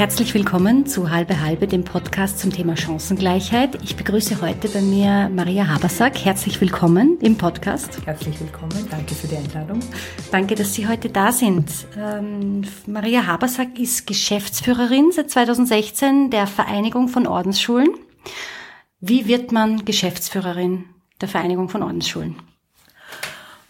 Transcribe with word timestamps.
Herzlich 0.00 0.32
willkommen 0.32 0.86
zu 0.86 1.10
Halbe 1.10 1.42
Halbe, 1.42 1.66
dem 1.66 1.84
Podcast 1.84 2.38
zum 2.38 2.50
Thema 2.50 2.74
Chancengleichheit. 2.74 3.78
Ich 3.82 3.96
begrüße 3.96 4.40
heute 4.40 4.70
bei 4.70 4.80
mir 4.80 5.28
Maria 5.28 5.68
Habersack. 5.68 6.24
Herzlich 6.24 6.58
willkommen 6.58 7.18
im 7.20 7.36
Podcast. 7.36 8.00
Herzlich 8.06 8.40
willkommen. 8.40 8.88
Danke 8.90 9.14
für 9.14 9.28
die 9.28 9.36
Einladung. 9.36 9.80
Danke, 10.32 10.54
dass 10.54 10.72
Sie 10.72 10.88
heute 10.88 11.10
da 11.10 11.32
sind. 11.32 11.70
Ähm, 11.98 12.62
Maria 12.86 13.26
Habersack 13.26 13.78
ist 13.78 14.06
Geschäftsführerin 14.06 15.12
seit 15.12 15.30
2016 15.30 16.30
der 16.30 16.46
Vereinigung 16.46 17.08
von 17.08 17.26
Ordensschulen. 17.26 17.90
Wie 19.00 19.26
wird 19.26 19.52
man 19.52 19.84
Geschäftsführerin 19.84 20.86
der 21.20 21.28
Vereinigung 21.28 21.68
von 21.68 21.82
Ordensschulen? 21.82 22.36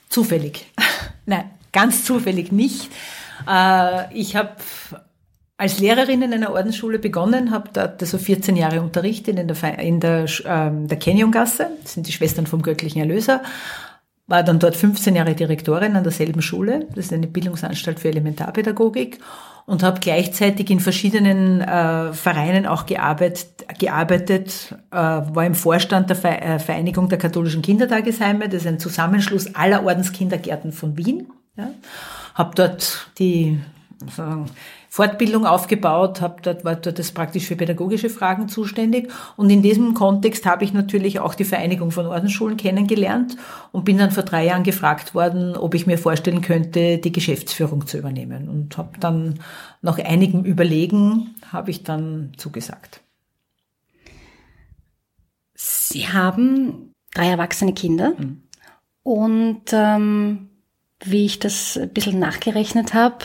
Zufällig. 0.08 0.70
Nein, 1.26 1.50
ganz 1.72 2.04
zufällig 2.04 2.52
nicht. 2.52 2.88
Äh, 3.48 4.16
ich 4.16 4.36
habe 4.36 4.54
als 5.60 5.78
Lehrerin 5.78 6.22
in 6.22 6.32
einer 6.32 6.54
Ordensschule 6.54 6.98
begonnen, 6.98 7.50
habe 7.50 7.68
dort 7.74 8.00
so 8.00 8.16
14 8.16 8.56
Jahre 8.56 8.80
unterrichtet 8.80 9.38
in 9.38 9.46
der, 9.46 9.78
in 9.78 10.00
der, 10.00 10.24
ähm, 10.46 10.88
der 10.88 10.98
Canyongasse, 10.98 11.68
das 11.82 11.92
sind 11.92 12.06
die 12.06 12.12
Schwestern 12.12 12.46
vom 12.46 12.62
göttlichen 12.62 12.98
Erlöser, 12.98 13.42
war 14.26 14.42
dann 14.42 14.58
dort 14.58 14.74
15 14.74 15.16
Jahre 15.16 15.34
Direktorin 15.34 15.96
an 15.96 16.02
derselben 16.02 16.40
Schule, 16.40 16.86
das 16.94 17.06
ist 17.06 17.12
eine 17.12 17.26
Bildungsanstalt 17.26 18.00
für 18.00 18.08
Elementarpädagogik 18.08 19.18
und 19.66 19.82
habe 19.82 20.00
gleichzeitig 20.00 20.70
in 20.70 20.80
verschiedenen 20.80 21.60
äh, 21.60 22.14
Vereinen 22.14 22.64
auch 22.64 22.86
gearbeitet, 22.86 23.66
gearbeitet 23.78 24.74
äh, 24.90 24.96
war 24.96 25.44
im 25.44 25.54
Vorstand 25.54 26.08
der 26.08 26.42
äh, 26.42 26.58
Vereinigung 26.58 27.10
der 27.10 27.18
katholischen 27.18 27.60
Kindertagesheime, 27.60 28.48
das 28.48 28.62
ist 28.62 28.66
ein 28.66 28.78
Zusammenschluss 28.78 29.54
aller 29.54 29.84
Ordenskindergärten 29.84 30.72
von 30.72 30.96
Wien. 30.96 31.30
Ja. 31.58 31.70
Habe 32.34 32.52
dort 32.54 33.10
die 33.18 33.60
sagen, 34.16 34.46
Fortbildung 34.92 35.46
aufgebaut, 35.46 36.20
habe 36.20 36.42
dort 36.42 36.64
war 36.64 36.74
dort 36.74 36.98
das 36.98 37.12
praktisch 37.12 37.46
für 37.46 37.54
pädagogische 37.54 38.10
Fragen 38.10 38.48
zuständig 38.48 39.08
und 39.36 39.48
in 39.48 39.62
diesem 39.62 39.94
Kontext 39.94 40.44
habe 40.46 40.64
ich 40.64 40.72
natürlich 40.72 41.20
auch 41.20 41.36
die 41.36 41.44
Vereinigung 41.44 41.92
von 41.92 42.06
Ordensschulen 42.06 42.56
kennengelernt 42.56 43.36
und 43.70 43.84
bin 43.84 43.98
dann 43.98 44.10
vor 44.10 44.24
drei 44.24 44.46
Jahren 44.46 44.64
gefragt 44.64 45.14
worden, 45.14 45.56
ob 45.56 45.74
ich 45.74 45.86
mir 45.86 45.96
vorstellen 45.96 46.40
könnte, 46.40 46.98
die 46.98 47.12
Geschäftsführung 47.12 47.86
zu 47.86 47.98
übernehmen 47.98 48.48
und 48.48 48.76
habe 48.76 48.98
dann 48.98 49.38
nach 49.80 49.98
einigem 50.00 50.44
Überlegen 50.44 51.36
habe 51.52 51.70
ich 51.70 51.84
dann 51.84 52.32
zugesagt. 52.36 53.00
Sie 55.54 56.08
haben 56.08 56.94
drei 57.14 57.28
erwachsene 57.28 57.74
Kinder 57.74 58.14
mhm. 58.18 58.42
und 59.04 59.62
ähm, 59.70 60.48
wie 61.04 61.26
ich 61.26 61.38
das 61.38 61.78
ein 61.78 61.90
bisschen 61.90 62.18
nachgerechnet 62.18 62.92
habe, 62.92 63.24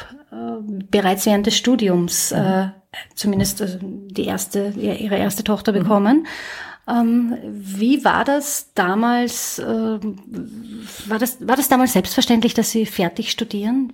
bereits 0.90 1.26
während 1.26 1.46
des 1.46 1.58
Studiums 1.58 2.32
äh, 2.32 2.68
zumindest 3.16 3.62
äh, 3.62 3.78
die 3.82 4.26
erste, 4.26 4.74
ihre 4.78 5.18
erste 5.18 5.44
Tochter 5.44 5.72
mhm. 5.72 5.80
bekommen. 5.80 6.28
Ähm, 6.88 7.36
wie 7.44 8.06
war 8.06 8.24
das 8.26 8.74
damals? 8.76 9.60
Äh, 9.60 9.64
war 9.64 11.20
das 11.20 11.38
war 11.48 11.56
das 11.56 11.68
damals 11.68 11.94
selbstverständlich, 11.94 12.54
dass 12.54 12.72
Sie 12.72 12.86
fertig 12.86 13.32
studieren? 13.32 13.94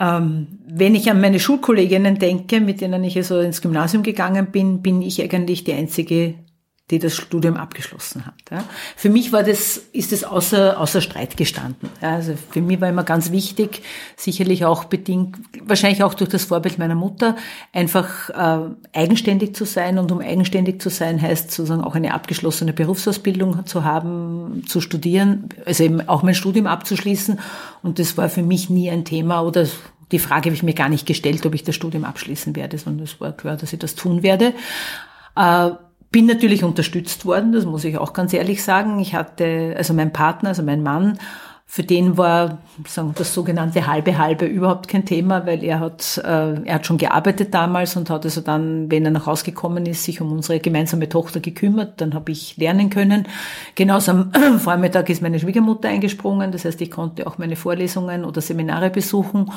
Ähm, 0.00 0.58
wenn 0.66 0.94
ich 0.94 1.10
an 1.10 1.20
meine 1.20 1.38
Schulkolleginnen 1.38 2.18
denke, 2.18 2.60
mit 2.60 2.80
denen 2.80 3.04
ich 3.04 3.16
also 3.16 3.38
ins 3.38 3.60
Gymnasium 3.60 4.02
gegangen 4.02 4.50
bin, 4.50 4.82
bin 4.82 5.02
ich 5.02 5.22
eigentlich 5.22 5.62
die 5.62 5.74
einzige 5.74 6.34
die 6.90 6.98
das 6.98 7.16
Studium 7.16 7.56
abgeschlossen 7.56 8.26
hat. 8.26 8.34
Ja. 8.50 8.64
Für 8.96 9.08
mich 9.08 9.32
war 9.32 9.42
das, 9.42 9.76
ist 9.92 10.12
das 10.12 10.24
außer, 10.24 10.78
außer 10.78 11.00
Streit 11.00 11.36
gestanden. 11.36 11.88
Ja. 12.02 12.16
Also 12.16 12.34
für 12.50 12.60
mich 12.60 12.80
war 12.80 12.88
immer 12.88 13.04
ganz 13.04 13.30
wichtig, 13.30 13.82
sicherlich 14.16 14.64
auch 14.64 14.84
bedingt, 14.84 15.36
wahrscheinlich 15.62 16.02
auch 16.02 16.14
durch 16.14 16.30
das 16.30 16.44
Vorbild 16.44 16.78
meiner 16.78 16.96
Mutter, 16.96 17.36
einfach 17.72 18.30
äh, 18.30 18.70
eigenständig 18.92 19.54
zu 19.54 19.64
sein. 19.64 19.98
Und 19.98 20.10
um 20.10 20.20
eigenständig 20.20 20.80
zu 20.80 20.90
sein, 20.90 21.22
heißt 21.22 21.50
sozusagen 21.50 21.82
auch 21.82 21.94
eine 21.94 22.12
abgeschlossene 22.12 22.72
Berufsausbildung 22.72 23.66
zu 23.66 23.84
haben, 23.84 24.64
zu 24.66 24.80
studieren, 24.80 25.48
also 25.64 25.84
eben 25.84 26.08
auch 26.08 26.22
mein 26.22 26.34
Studium 26.34 26.66
abzuschließen. 26.66 27.38
Und 27.82 27.98
das 27.98 28.16
war 28.16 28.28
für 28.28 28.42
mich 28.42 28.68
nie 28.68 28.90
ein 28.90 29.04
Thema 29.04 29.42
oder 29.42 29.66
die 30.12 30.18
Frage 30.18 30.46
habe 30.46 30.56
ich 30.56 30.64
mir 30.64 30.74
gar 30.74 30.88
nicht 30.88 31.06
gestellt, 31.06 31.46
ob 31.46 31.54
ich 31.54 31.62
das 31.62 31.76
Studium 31.76 32.04
abschließen 32.04 32.56
werde, 32.56 32.78
sondern 32.78 33.04
es 33.04 33.20
war 33.20 33.30
klar, 33.30 33.56
dass 33.56 33.72
ich 33.72 33.78
das 33.78 33.94
tun 33.94 34.24
werde. 34.24 34.54
Äh, 35.36 35.70
bin 36.10 36.26
natürlich 36.26 36.64
unterstützt 36.64 37.24
worden, 37.24 37.52
das 37.52 37.64
muss 37.64 37.84
ich 37.84 37.98
auch 37.98 38.12
ganz 38.12 38.32
ehrlich 38.32 38.62
sagen. 38.62 38.98
Ich 38.98 39.14
hatte, 39.14 39.74
also 39.76 39.94
mein 39.94 40.12
Partner, 40.12 40.50
also 40.50 40.62
mein 40.62 40.82
Mann, 40.82 41.18
für 41.72 41.84
den 41.84 42.18
war 42.18 42.58
sagen, 42.84 43.12
das 43.16 43.32
sogenannte 43.32 43.86
halbe 43.86 44.18
halbe 44.18 44.44
überhaupt 44.44 44.88
kein 44.88 45.04
Thema, 45.04 45.46
weil 45.46 45.62
er 45.62 45.78
hat, 45.78 46.20
äh, 46.24 46.64
er 46.64 46.74
hat 46.74 46.84
schon 46.84 46.98
gearbeitet 46.98 47.54
damals 47.54 47.94
und 47.94 48.10
hat 48.10 48.24
also 48.24 48.40
dann, 48.40 48.90
wenn 48.90 49.04
er 49.04 49.12
nach 49.12 49.26
Hause 49.26 49.44
gekommen 49.44 49.86
ist, 49.86 50.02
sich 50.02 50.20
um 50.20 50.32
unsere 50.32 50.58
gemeinsame 50.58 51.08
Tochter 51.08 51.38
gekümmert. 51.38 52.00
Dann 52.00 52.12
habe 52.12 52.32
ich 52.32 52.56
lernen 52.56 52.90
können. 52.90 53.28
Genauso 53.76 54.10
am 54.10 54.32
Vormittag 54.58 55.10
ist 55.10 55.22
meine 55.22 55.38
Schwiegermutter 55.38 55.88
eingesprungen. 55.88 56.50
Das 56.50 56.64
heißt, 56.64 56.80
ich 56.80 56.90
konnte 56.90 57.24
auch 57.28 57.38
meine 57.38 57.54
Vorlesungen 57.54 58.24
oder 58.24 58.40
Seminare 58.40 58.90
besuchen. 58.90 59.52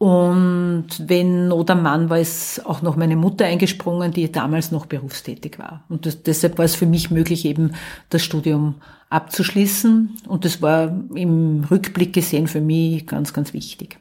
Und 0.00 0.86
wenn 0.98 1.48
Not 1.48 1.68
am 1.68 1.82
Mann 1.82 2.08
war, 2.08 2.18
ist 2.18 2.64
auch 2.64 2.80
noch 2.80 2.96
meine 2.96 3.16
Mutter 3.16 3.44
eingesprungen, 3.44 4.12
die 4.12 4.32
damals 4.32 4.72
noch 4.72 4.86
berufstätig 4.86 5.58
war. 5.58 5.84
Und 5.90 6.06
das, 6.06 6.22
deshalb 6.22 6.56
war 6.56 6.64
es 6.64 6.74
für 6.74 6.86
mich 6.86 7.10
möglich, 7.10 7.44
eben 7.44 7.72
das 8.08 8.22
Studium 8.22 8.76
abzuschließen. 9.10 10.16
Und 10.26 10.46
das 10.46 10.62
war 10.62 10.86
im 11.14 11.64
Rückblick 11.70 12.14
gesehen 12.14 12.46
für 12.46 12.62
mich 12.62 13.06
ganz, 13.06 13.34
ganz 13.34 13.52
wichtig. 13.52 13.98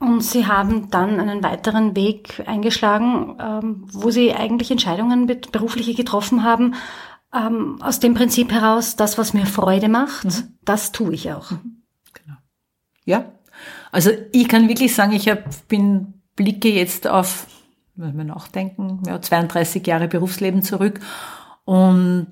Und 0.00 0.24
Sie 0.24 0.46
haben 0.48 0.90
dann 0.90 1.20
einen 1.20 1.44
weiteren 1.44 1.94
Weg 1.94 2.42
eingeschlagen, 2.46 3.36
ähm, 3.40 3.84
wo 3.92 4.10
Sie 4.10 4.34
eigentlich 4.34 4.72
Entscheidungen 4.72 5.28
berufliche 5.52 5.94
getroffen 5.94 6.42
haben, 6.42 6.74
ähm, 7.32 7.80
aus 7.80 8.00
dem 8.00 8.14
Prinzip 8.14 8.50
heraus, 8.50 8.96
das, 8.96 9.18
was 9.18 9.34
mir 9.34 9.46
Freude 9.46 9.88
macht, 9.88 10.24
mhm. 10.24 10.56
das 10.64 10.90
tue 10.90 11.14
ich 11.14 11.30
auch. 11.32 11.52
Mhm. 11.52 11.82
Genau. 12.12 12.36
Ja, 13.04 13.35
also 13.96 14.10
ich 14.30 14.46
kann 14.46 14.68
wirklich 14.68 14.94
sagen, 14.94 15.12
ich 15.12 15.26
hab, 15.26 15.68
bin, 15.68 16.12
blicke 16.36 16.68
jetzt 16.68 17.08
auf, 17.08 17.46
wenn 17.94 18.14
wir 18.14 18.24
nachdenken, 18.24 19.02
ja, 19.06 19.22
32 19.22 19.86
Jahre 19.86 20.06
Berufsleben 20.06 20.62
zurück 20.62 21.00
und 21.64 22.28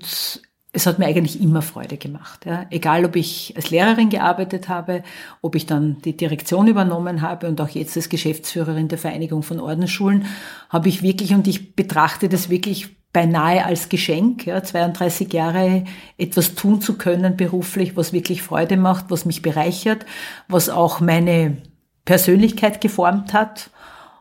es 0.73 0.85
hat 0.85 0.99
mir 0.99 1.07
eigentlich 1.07 1.41
immer 1.41 1.63
Freude 1.63 1.97
gemacht. 1.97 2.45
Ja. 2.45 2.67
Egal, 2.69 3.03
ob 3.03 3.15
ich 3.15 3.53
als 3.55 3.71
Lehrerin 3.71 4.09
gearbeitet 4.09 4.69
habe, 4.69 5.01
ob 5.41 5.55
ich 5.55 5.65
dann 5.65 5.99
die 6.03 6.15
Direktion 6.15 6.67
übernommen 6.67 7.23
habe 7.23 7.47
und 7.47 7.59
auch 7.59 7.69
jetzt 7.69 7.97
als 7.97 8.09
Geschäftsführerin 8.09 8.87
der 8.87 8.99
Vereinigung 8.99 9.41
von 9.41 9.59
Ordensschulen, 9.59 10.27
habe 10.69 10.87
ich 10.87 11.01
wirklich, 11.01 11.33
und 11.33 11.47
ich 11.47 11.75
betrachte 11.75 12.29
das 12.29 12.51
wirklich 12.51 12.95
beinahe 13.15 13.63
als 13.63 13.87
Geschenk, 13.87 14.45
ja, 14.45 14.61
32 14.61 15.31
Jahre 15.31 15.85
etwas 16.17 16.53
tun 16.53 16.81
zu 16.81 16.97
können 16.97 17.37
beruflich, 17.37 17.95
was 17.95 18.11
wirklich 18.11 18.41
Freude 18.41 18.75
macht, 18.75 19.05
was 19.07 19.23
mich 19.23 19.41
bereichert, 19.41 20.05
was 20.49 20.67
auch 20.67 20.99
meine 20.99 21.55
Persönlichkeit 22.03 22.81
geformt 22.81 23.31
hat. 23.31 23.69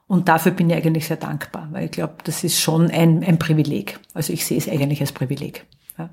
Und 0.06 0.28
dafür 0.28 0.53
bin 0.53 0.71
ich 0.71 0.77
eigentlich 0.77 1.09
sehr 1.09 1.16
dankbar, 1.16 1.66
weil 1.72 1.87
ich 1.87 1.91
glaube, 1.91 2.15
das 2.22 2.44
ist 2.44 2.60
schon 2.60 2.88
ein, 2.93 3.25
ein 3.25 3.41
Privileg. 3.41 3.99
Also 4.12 4.33
ich 4.33 4.47
sehe 4.47 4.59
es 4.59 4.69
eigentlich 4.69 5.00
als 5.00 5.10
Privileg. 5.10 5.66
Ja. 5.99 6.10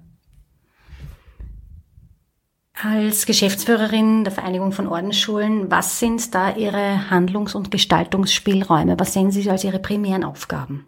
Als 2.81 3.28
Geschäftsführerin 3.28 4.24
der 4.24 4.34
Vereinigung 4.34 4.72
von 4.72 4.88
Ordensschulen, 4.88 5.70
was 5.70 6.00
sind 6.00 6.34
da 6.34 6.56
Ihre 6.56 7.12
Handlungs- 7.12 7.53
und 7.53 7.70
Gestaltungsspielräume? 7.70 9.00
Was 9.00 9.14
sehen 9.14 9.30
Sie 9.30 9.47
als 9.52 9.64
Ihre 9.64 9.78
primären 9.78 10.24
Aufgaben? 10.24 10.88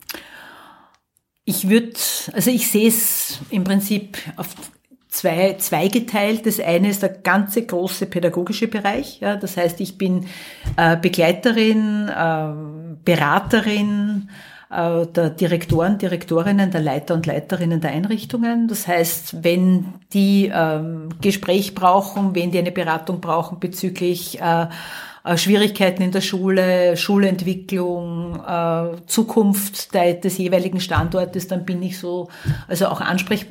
Ich 1.46 1.70
würde, 1.70 1.94
also 2.32 2.52
ich 2.52 2.72
sehe 2.72 2.88
es 2.88 3.40
im 3.50 3.64
Prinzip 3.64 4.18
auf 4.38 4.48
zwei, 5.10 5.56
zweigeteilt. 5.60 6.46
Das 6.46 6.60
eine 6.60 6.90
ist 6.90 7.02
der 7.02 7.10
ganze 7.10 7.66
große 7.66 8.06
pädagogische 8.06 8.68
Bereich. 8.68 9.20
Ja, 9.20 9.36
das 9.36 9.58
heißt, 9.58 9.82
ich 9.82 9.98
bin 9.98 10.26
äh, 10.78 10.98
Begleiterin, 10.98 12.08
äh, 12.08 12.96
Beraterin 13.04 14.30
äh, 14.72 15.06
der 15.06 15.30
Direktoren, 15.32 15.98
Direktorinnen, 15.98 16.72
der 16.72 16.82
Leiter 16.82 17.14
und 17.14 17.26
Leiterinnen 17.26 17.82
der 17.82 17.92
Einrichtungen. 17.92 18.70
Das 18.70 18.88
heißt, 18.88 19.44
wenn 19.44 19.94
die 20.14 20.50
ähm, 20.54 21.10
Gespräch 21.22 21.76
brauchen, 21.76 22.36
wenn 22.36 22.52
die 22.52 22.60
eine 22.60 22.72
Beratung 22.72 23.22
brauchen 23.22 23.60
bezüglich 23.60 24.40
äh, 25.24 25.38
Schwierigkeiten 25.38 26.02
in 26.02 26.12
der 26.12 26.22
Schule, 26.22 26.98
Schulentwicklung, 26.98 28.44
äh, 28.46 28.98
Zukunft 29.08 29.94
des 29.94 30.38
jeweiligen 30.38 30.82
Standortes, 30.82 31.48
dann 31.48 31.66
bin 31.66 31.82
ich 31.82 31.98
so, 31.98 32.30
also 32.68 32.88
auch 32.88 33.00
Ansprech, 33.00 33.46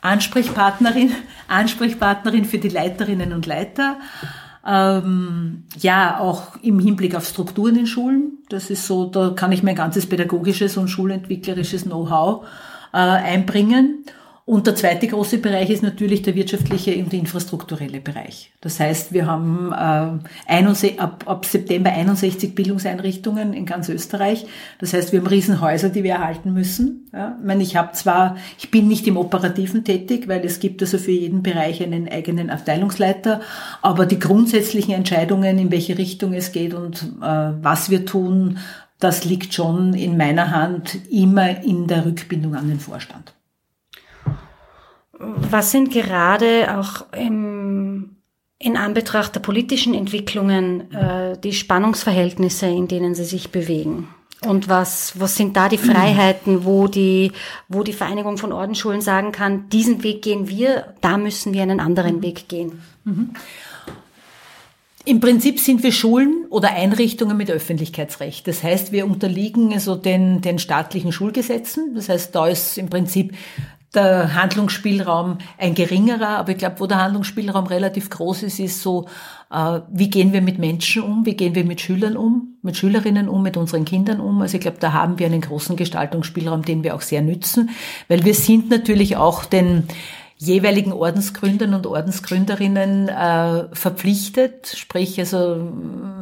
Ansprechpartnerin, 0.00 1.12
Ansprechpartnerin 1.48 2.44
für 2.46 2.58
die 2.58 2.70
Leiterinnen 2.70 3.32
und 3.32 3.46
Leiter. 3.46 3.98
Ähm, 4.66 5.64
ja, 5.78 6.20
auch 6.20 6.56
im 6.62 6.78
Hinblick 6.78 7.14
auf 7.14 7.26
Strukturen 7.26 7.76
in 7.76 7.86
Schulen. 7.86 8.38
Das 8.48 8.70
ist 8.70 8.86
so, 8.86 9.06
da 9.06 9.30
kann 9.30 9.52
ich 9.52 9.62
mein 9.62 9.74
ganzes 9.74 10.06
pädagogisches 10.06 10.76
und 10.76 10.88
schulentwicklerisches 10.88 11.84
Know-how 11.84 12.46
äh, 12.92 12.98
einbringen. 12.98 14.04
Und 14.50 14.66
der 14.66 14.74
zweite 14.74 15.06
große 15.06 15.38
Bereich 15.38 15.70
ist 15.70 15.84
natürlich 15.84 16.22
der 16.22 16.34
wirtschaftliche 16.34 16.96
und 16.96 17.14
infrastrukturelle 17.14 18.00
Bereich. 18.00 18.50
Das 18.60 18.80
heißt, 18.80 19.12
wir 19.12 19.26
haben 19.26 19.70
äh, 19.70 20.98
ab, 20.98 21.22
ab 21.24 21.46
September 21.46 21.92
61 21.92 22.56
Bildungseinrichtungen 22.56 23.52
in 23.52 23.64
ganz 23.64 23.88
Österreich. 23.88 24.46
Das 24.80 24.92
heißt, 24.92 25.12
wir 25.12 25.20
haben 25.20 25.28
Riesenhäuser, 25.28 25.90
die 25.90 26.02
wir 26.02 26.14
erhalten 26.14 26.52
müssen. 26.52 27.08
Ja, 27.12 27.36
ich 27.38 27.46
meine, 27.46 27.62
ich 27.62 27.76
habe 27.76 27.92
zwar, 27.92 28.38
ich 28.58 28.72
bin 28.72 28.88
nicht 28.88 29.06
im 29.06 29.18
Operativen 29.18 29.84
tätig, 29.84 30.26
weil 30.26 30.44
es 30.44 30.58
gibt 30.58 30.82
also 30.82 30.98
für 30.98 31.12
jeden 31.12 31.44
Bereich 31.44 31.80
einen 31.80 32.08
eigenen 32.08 32.50
Abteilungsleiter, 32.50 33.42
aber 33.82 34.04
die 34.04 34.18
grundsätzlichen 34.18 34.94
Entscheidungen, 34.94 35.60
in 35.60 35.70
welche 35.70 35.96
Richtung 35.96 36.32
es 36.32 36.50
geht 36.50 36.74
und 36.74 37.04
äh, 37.22 37.52
was 37.62 37.88
wir 37.88 38.04
tun, 38.04 38.58
das 38.98 39.24
liegt 39.24 39.54
schon 39.54 39.94
in 39.94 40.16
meiner 40.16 40.50
Hand 40.50 40.98
immer 41.08 41.62
in 41.62 41.86
der 41.86 42.04
Rückbindung 42.04 42.56
an 42.56 42.66
den 42.66 42.80
Vorstand. 42.80 43.32
Was 45.20 45.70
sind 45.70 45.92
gerade 45.92 46.78
auch 46.78 47.12
im, 47.12 48.16
in 48.58 48.76
Anbetracht 48.78 49.34
der 49.34 49.40
politischen 49.40 49.92
Entwicklungen 49.92 50.90
äh, 50.92 51.38
die 51.38 51.52
Spannungsverhältnisse, 51.52 52.66
in 52.66 52.88
denen 52.88 53.14
Sie 53.14 53.24
sich 53.24 53.50
bewegen? 53.50 54.08
Und 54.46 54.70
was, 54.70 55.20
was 55.20 55.36
sind 55.36 55.58
da 55.58 55.68
die 55.68 55.78
Freiheiten, 55.78 56.64
wo 56.64 56.88
die, 56.88 57.32
wo 57.68 57.82
die 57.82 57.92
Vereinigung 57.92 58.38
von 58.38 58.52
Ordensschulen 58.52 59.02
sagen 59.02 59.30
kann, 59.30 59.68
diesen 59.68 60.02
Weg 60.02 60.22
gehen 60.22 60.48
wir, 60.48 60.94
da 61.02 61.18
müssen 61.18 61.52
wir 61.52 61.62
einen 61.62 61.80
anderen 61.80 62.22
Weg 62.22 62.48
gehen? 62.48 62.80
Mhm. 63.04 63.30
Im 65.04 65.20
Prinzip 65.20 65.58
sind 65.58 65.82
wir 65.82 65.92
Schulen 65.92 66.46
oder 66.50 66.70
Einrichtungen 66.74 67.36
mit 67.36 67.50
Öffentlichkeitsrecht. 67.50 68.46
Das 68.46 68.62
heißt, 68.62 68.92
wir 68.92 69.06
unterliegen 69.06 69.72
also 69.72 69.96
den, 69.96 70.40
den 70.40 70.58
staatlichen 70.58 71.10
Schulgesetzen. 71.12 71.94
Das 71.94 72.08
heißt, 72.08 72.34
da 72.34 72.46
ist 72.46 72.78
im 72.78 72.88
Prinzip 72.88 73.34
der 73.94 74.34
Handlungsspielraum 74.34 75.38
ein 75.58 75.74
geringerer, 75.74 76.38
aber 76.38 76.52
ich 76.52 76.58
glaube, 76.58 76.78
wo 76.78 76.86
der 76.86 77.02
Handlungsspielraum 77.02 77.66
relativ 77.66 78.08
groß 78.08 78.44
ist, 78.44 78.60
ist 78.60 78.82
so, 78.82 79.06
äh, 79.50 79.80
wie 79.90 80.08
gehen 80.08 80.32
wir 80.32 80.42
mit 80.42 80.58
Menschen 80.58 81.02
um, 81.02 81.26
wie 81.26 81.34
gehen 81.34 81.56
wir 81.56 81.64
mit 81.64 81.80
Schülern 81.80 82.16
um, 82.16 82.56
mit 82.62 82.76
Schülerinnen 82.76 83.28
um, 83.28 83.42
mit 83.42 83.56
unseren 83.56 83.84
Kindern 83.84 84.20
um. 84.20 84.40
Also 84.42 84.56
ich 84.56 84.60
glaube, 84.60 84.76
da 84.78 84.92
haben 84.92 85.18
wir 85.18 85.26
einen 85.26 85.40
großen 85.40 85.76
Gestaltungsspielraum, 85.76 86.64
den 86.64 86.84
wir 86.84 86.94
auch 86.94 87.00
sehr 87.00 87.22
nützen, 87.22 87.70
weil 88.06 88.24
wir 88.24 88.34
sind 88.34 88.70
natürlich 88.70 89.16
auch 89.16 89.44
den 89.44 89.88
jeweiligen 90.36 90.92
Ordensgründern 90.92 91.74
und 91.74 91.86
Ordensgründerinnen 91.86 93.08
äh, 93.08 93.74
verpflichtet, 93.74 94.72
sprich 94.74 95.18
also 95.18 95.72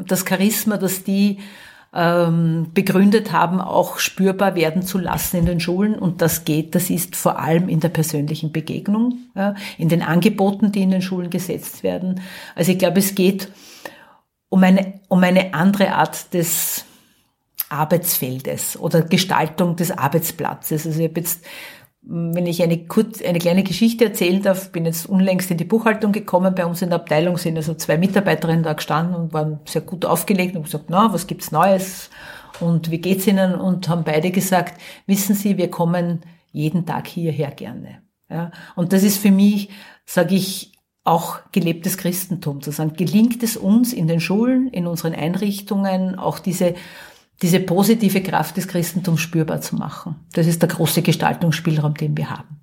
das 0.06 0.24
Charisma, 0.26 0.76
das 0.76 1.04
die 1.04 1.38
ähm, 1.94 2.68
begründet 2.74 3.32
haben, 3.32 3.60
auch 3.60 3.98
spürbar 3.98 4.54
werden 4.54 4.82
zu 4.82 4.98
lassen 4.98 5.38
in 5.38 5.46
den 5.46 5.60
Schulen. 5.60 5.94
Und 5.94 6.20
das 6.20 6.44
geht, 6.44 6.74
das 6.74 6.90
ist 6.90 7.16
vor 7.16 7.38
allem 7.38 7.68
in 7.68 7.80
der 7.80 7.88
persönlichen 7.88 8.52
Begegnung, 8.52 9.18
ja, 9.34 9.54
in 9.78 9.88
den 9.88 10.02
Angeboten, 10.02 10.72
die 10.72 10.82
in 10.82 10.90
den 10.90 11.02
Schulen 11.02 11.30
gesetzt 11.30 11.82
werden. 11.82 12.20
Also 12.54 12.72
ich 12.72 12.78
glaube, 12.78 12.98
es 12.98 13.14
geht 13.14 13.48
um 14.48 14.62
eine, 14.62 15.00
um 15.08 15.22
eine 15.22 15.54
andere 15.54 15.94
Art 15.94 16.32
des 16.34 16.84
Arbeitsfeldes 17.70 18.78
oder 18.78 19.02
Gestaltung 19.02 19.76
des 19.76 19.90
Arbeitsplatzes. 19.90 20.86
Also 20.86 21.00
ich 21.00 21.08
habe 21.08 21.20
jetzt 21.20 21.44
wenn 22.02 22.46
ich 22.46 22.62
eine, 22.62 22.86
kurz, 22.86 23.22
eine 23.22 23.38
kleine 23.38 23.64
Geschichte 23.64 24.04
erzählen 24.04 24.42
darf, 24.42 24.72
bin 24.72 24.86
jetzt 24.86 25.06
unlängst 25.06 25.50
in 25.50 25.58
die 25.58 25.64
Buchhaltung 25.64 26.12
gekommen. 26.12 26.54
Bei 26.54 26.64
uns 26.64 26.80
in 26.80 26.90
der 26.90 27.00
Abteilung 27.00 27.36
sind 27.36 27.56
also 27.56 27.74
zwei 27.74 27.98
Mitarbeiterinnen 27.98 28.62
da 28.62 28.72
gestanden 28.72 29.14
und 29.14 29.32
waren 29.32 29.60
sehr 29.66 29.82
gut 29.82 30.04
aufgelegt 30.04 30.56
und 30.56 30.64
gesagt, 30.64 30.86
na, 30.88 31.12
was 31.12 31.26
gibt's 31.26 31.52
Neues? 31.52 32.10
Und 32.60 32.90
wie 32.90 32.98
geht's 32.98 33.26
Ihnen? 33.26 33.54
Und 33.54 33.88
haben 33.88 34.04
beide 34.04 34.30
gesagt, 34.30 34.80
wissen 35.06 35.34
Sie, 35.34 35.58
wir 35.58 35.70
kommen 35.70 36.22
jeden 36.52 36.86
Tag 36.86 37.06
hierher 37.06 37.50
gerne. 37.50 38.02
Ja, 38.30 38.52
und 38.76 38.92
das 38.92 39.02
ist 39.02 39.18
für 39.18 39.30
mich, 39.30 39.70
sage 40.04 40.34
ich, 40.34 40.72
auch 41.04 41.40
gelebtes 41.52 41.96
Christentum 41.96 42.60
zu 42.60 42.70
sagen. 42.70 42.92
Gelingt 42.94 43.42
es 43.42 43.56
uns 43.56 43.94
in 43.94 44.08
den 44.08 44.20
Schulen, 44.20 44.68
in 44.68 44.86
unseren 44.86 45.14
Einrichtungen, 45.14 46.18
auch 46.18 46.38
diese 46.38 46.74
diese 47.42 47.60
positive 47.60 48.22
Kraft 48.22 48.56
des 48.56 48.68
Christentums 48.68 49.20
spürbar 49.20 49.60
zu 49.60 49.76
machen. 49.76 50.16
Das 50.32 50.46
ist 50.46 50.62
der 50.62 50.68
große 50.68 51.02
Gestaltungsspielraum, 51.02 51.94
den 51.94 52.16
wir 52.16 52.30
haben. 52.30 52.60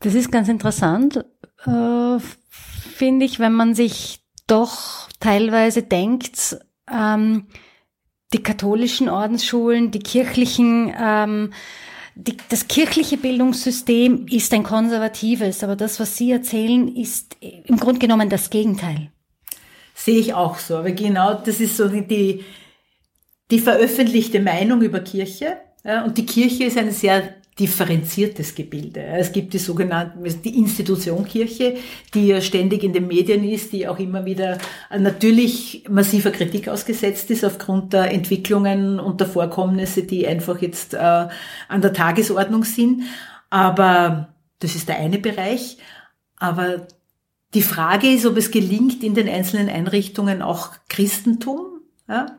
Das 0.00 0.14
ist 0.14 0.30
ganz 0.30 0.48
interessant, 0.48 1.24
äh, 1.64 2.18
finde 2.50 3.26
ich, 3.26 3.40
wenn 3.40 3.52
man 3.52 3.74
sich 3.74 4.20
doch 4.46 5.08
teilweise 5.18 5.82
denkt, 5.82 6.58
ähm, 6.90 7.46
die 8.32 8.42
katholischen 8.42 9.08
Ordensschulen, 9.08 9.90
die 9.90 9.98
kirchlichen, 10.00 10.92
ähm, 10.98 11.52
die, 12.14 12.36
das 12.48 12.68
kirchliche 12.68 13.16
Bildungssystem 13.16 14.26
ist 14.28 14.52
ein 14.54 14.62
konservatives, 14.62 15.64
aber 15.64 15.76
das, 15.76 16.00
was 16.00 16.16
Sie 16.16 16.30
erzählen, 16.30 16.94
ist 16.94 17.36
im 17.40 17.76
Grunde 17.76 17.98
genommen 17.98 18.28
das 18.28 18.50
Gegenteil. 18.50 19.10
Sehe 19.94 20.18
ich 20.18 20.34
auch 20.34 20.58
so. 20.58 20.76
Aber 20.76 20.90
genau 20.92 21.34
das 21.34 21.60
ist 21.60 21.76
so 21.76 21.88
die, 21.88 22.44
die 23.50 23.60
veröffentlichte 23.60 24.40
Meinung 24.40 24.82
über 24.82 25.00
Kirche. 25.00 25.58
Ja, 25.84 26.04
und 26.04 26.18
die 26.18 26.26
Kirche 26.26 26.64
ist 26.64 26.78
ein 26.78 26.90
sehr 26.90 27.34
differenziertes 27.58 28.54
Gebilde. 28.54 29.02
Es 29.02 29.32
gibt 29.32 29.54
die 29.54 29.58
sogenannte, 29.58 30.18
die 30.44 30.58
Institution 30.58 31.24
Kirche, 31.24 31.76
die 32.12 32.26
ja 32.26 32.40
ständig 32.42 32.84
in 32.84 32.92
den 32.92 33.06
Medien 33.06 33.44
ist, 33.44 33.72
die 33.72 33.88
auch 33.88 33.98
immer 33.98 34.26
wieder 34.26 34.58
natürlich 34.90 35.84
massiver 35.88 36.32
Kritik 36.32 36.68
ausgesetzt 36.68 37.30
ist 37.30 37.44
aufgrund 37.44 37.94
der 37.94 38.12
Entwicklungen 38.12 39.00
und 39.00 39.20
der 39.20 39.28
Vorkommnisse, 39.28 40.02
die 40.02 40.26
einfach 40.26 40.60
jetzt 40.60 40.92
äh, 40.92 40.98
an 40.98 41.80
der 41.80 41.94
Tagesordnung 41.94 42.64
sind. 42.64 43.04
Aber 43.48 44.34
das 44.58 44.74
ist 44.74 44.88
der 44.88 44.98
eine 44.98 45.18
Bereich. 45.18 45.78
Aber 46.36 46.86
die 47.54 47.62
Frage 47.62 48.12
ist, 48.12 48.26
ob 48.26 48.36
es 48.36 48.50
gelingt, 48.50 49.02
in 49.02 49.14
den 49.14 49.30
einzelnen 49.30 49.70
Einrichtungen 49.70 50.42
auch 50.42 50.72
Christentum, 50.90 51.80
ja, 52.06 52.38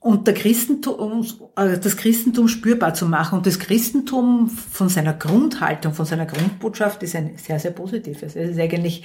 und 0.00 0.26
der 0.26 0.34
Christentum, 0.34 1.26
äh, 1.56 1.78
das 1.78 1.96
Christentum 1.96 2.48
spürbar 2.48 2.94
zu 2.94 3.06
machen. 3.06 3.38
Und 3.38 3.46
das 3.46 3.58
Christentum 3.58 4.48
von 4.48 4.88
seiner 4.88 5.12
Grundhaltung, 5.12 5.92
von 5.92 6.06
seiner 6.06 6.26
Grundbotschaft 6.26 7.02
ist 7.02 7.16
ein 7.16 7.36
sehr, 7.36 7.58
sehr 7.58 7.72
positives. 7.72 8.36
Es 8.36 8.50
ist 8.50 8.60
eigentlich 8.60 9.04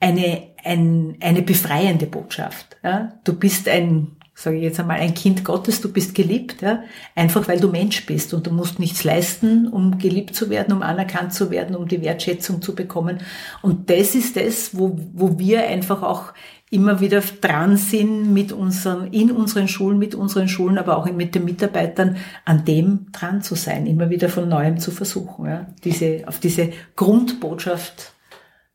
eine, 0.00 0.48
ein, 0.64 1.16
eine 1.20 1.42
befreiende 1.42 2.06
Botschaft. 2.06 2.76
Ja? 2.82 3.12
Du 3.22 3.34
bist 3.34 3.68
ein, 3.68 4.16
sage 4.34 4.56
ich 4.56 4.64
jetzt 4.64 4.80
einmal, 4.80 4.98
ein 4.98 5.14
Kind 5.14 5.44
Gottes, 5.44 5.80
du 5.80 5.92
bist 5.92 6.16
geliebt, 6.16 6.62
ja? 6.62 6.82
einfach 7.14 7.46
weil 7.46 7.60
du 7.60 7.68
Mensch 7.68 8.04
bist 8.04 8.34
und 8.34 8.46
du 8.46 8.50
musst 8.50 8.80
nichts 8.80 9.04
leisten, 9.04 9.68
um 9.68 9.98
geliebt 9.98 10.34
zu 10.34 10.50
werden, 10.50 10.74
um 10.74 10.82
anerkannt 10.82 11.32
zu 11.32 11.50
werden, 11.50 11.76
um 11.76 11.86
die 11.86 12.02
Wertschätzung 12.02 12.60
zu 12.60 12.74
bekommen. 12.74 13.20
Und 13.62 13.88
das 13.88 14.16
ist 14.16 14.36
das, 14.36 14.76
wo, 14.76 14.98
wo 15.12 15.38
wir 15.38 15.68
einfach 15.68 16.02
auch 16.02 16.34
immer 16.74 17.00
wieder 17.00 17.22
dran 17.40 17.76
sind 17.76 18.32
mit 18.32 18.50
unseren, 18.50 19.12
in 19.12 19.30
unseren 19.30 19.68
Schulen, 19.68 19.98
mit 19.98 20.16
unseren 20.16 20.48
Schulen, 20.48 20.76
aber 20.76 20.98
auch 20.98 21.06
mit 21.06 21.34
den 21.36 21.44
Mitarbeitern, 21.44 22.16
an 22.44 22.64
dem 22.64 23.12
dran 23.12 23.42
zu 23.42 23.54
sein, 23.54 23.86
immer 23.86 24.10
wieder 24.10 24.28
von 24.28 24.48
neuem 24.48 24.78
zu 24.78 24.90
versuchen, 24.90 25.46
ja, 25.46 25.66
diese, 25.84 26.24
auf 26.26 26.40
diese 26.40 26.72
Grundbotschaft 26.96 28.12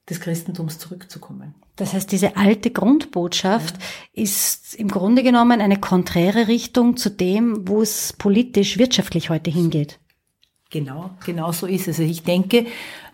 des 0.09 0.21
Christentums 0.21 0.79
zurückzukommen. 0.79 1.53
Das 1.75 1.93
heißt, 1.93 2.11
diese 2.11 2.37
alte 2.37 2.71
Grundbotschaft 2.71 3.75
ja. 3.77 4.23
ist 4.23 4.75
im 4.75 4.87
Grunde 4.87 5.21
genommen 5.21 5.59
eine 5.59 5.77
konträre 5.77 6.47
Richtung 6.47 6.95
zu 6.95 7.09
dem, 7.09 7.67
wo 7.67 7.81
es 7.81 8.13
politisch, 8.13 8.77
wirtschaftlich 8.77 9.29
heute 9.29 9.51
hingeht. 9.51 9.99
Genau, 10.69 11.11
genau 11.25 11.51
so 11.51 11.67
ist 11.67 11.87
es. 11.87 11.99
Also 11.99 12.03
ich 12.03 12.23
denke, 12.23 12.65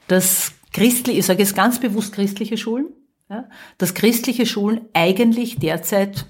dass 0.07 0.51
christliche, 0.73 1.19
ich 1.19 1.25
sage 1.25 1.39
jetzt 1.39 1.55
ganz 1.55 1.79
bewusst 1.79 2.13
christliche 2.13 2.57
Schulen, 2.57 2.87
ja, 3.29 3.49
dass 3.77 3.93
christliche 3.93 4.45
Schulen 4.45 4.81
eigentlich 4.93 5.57
derzeit 5.57 6.27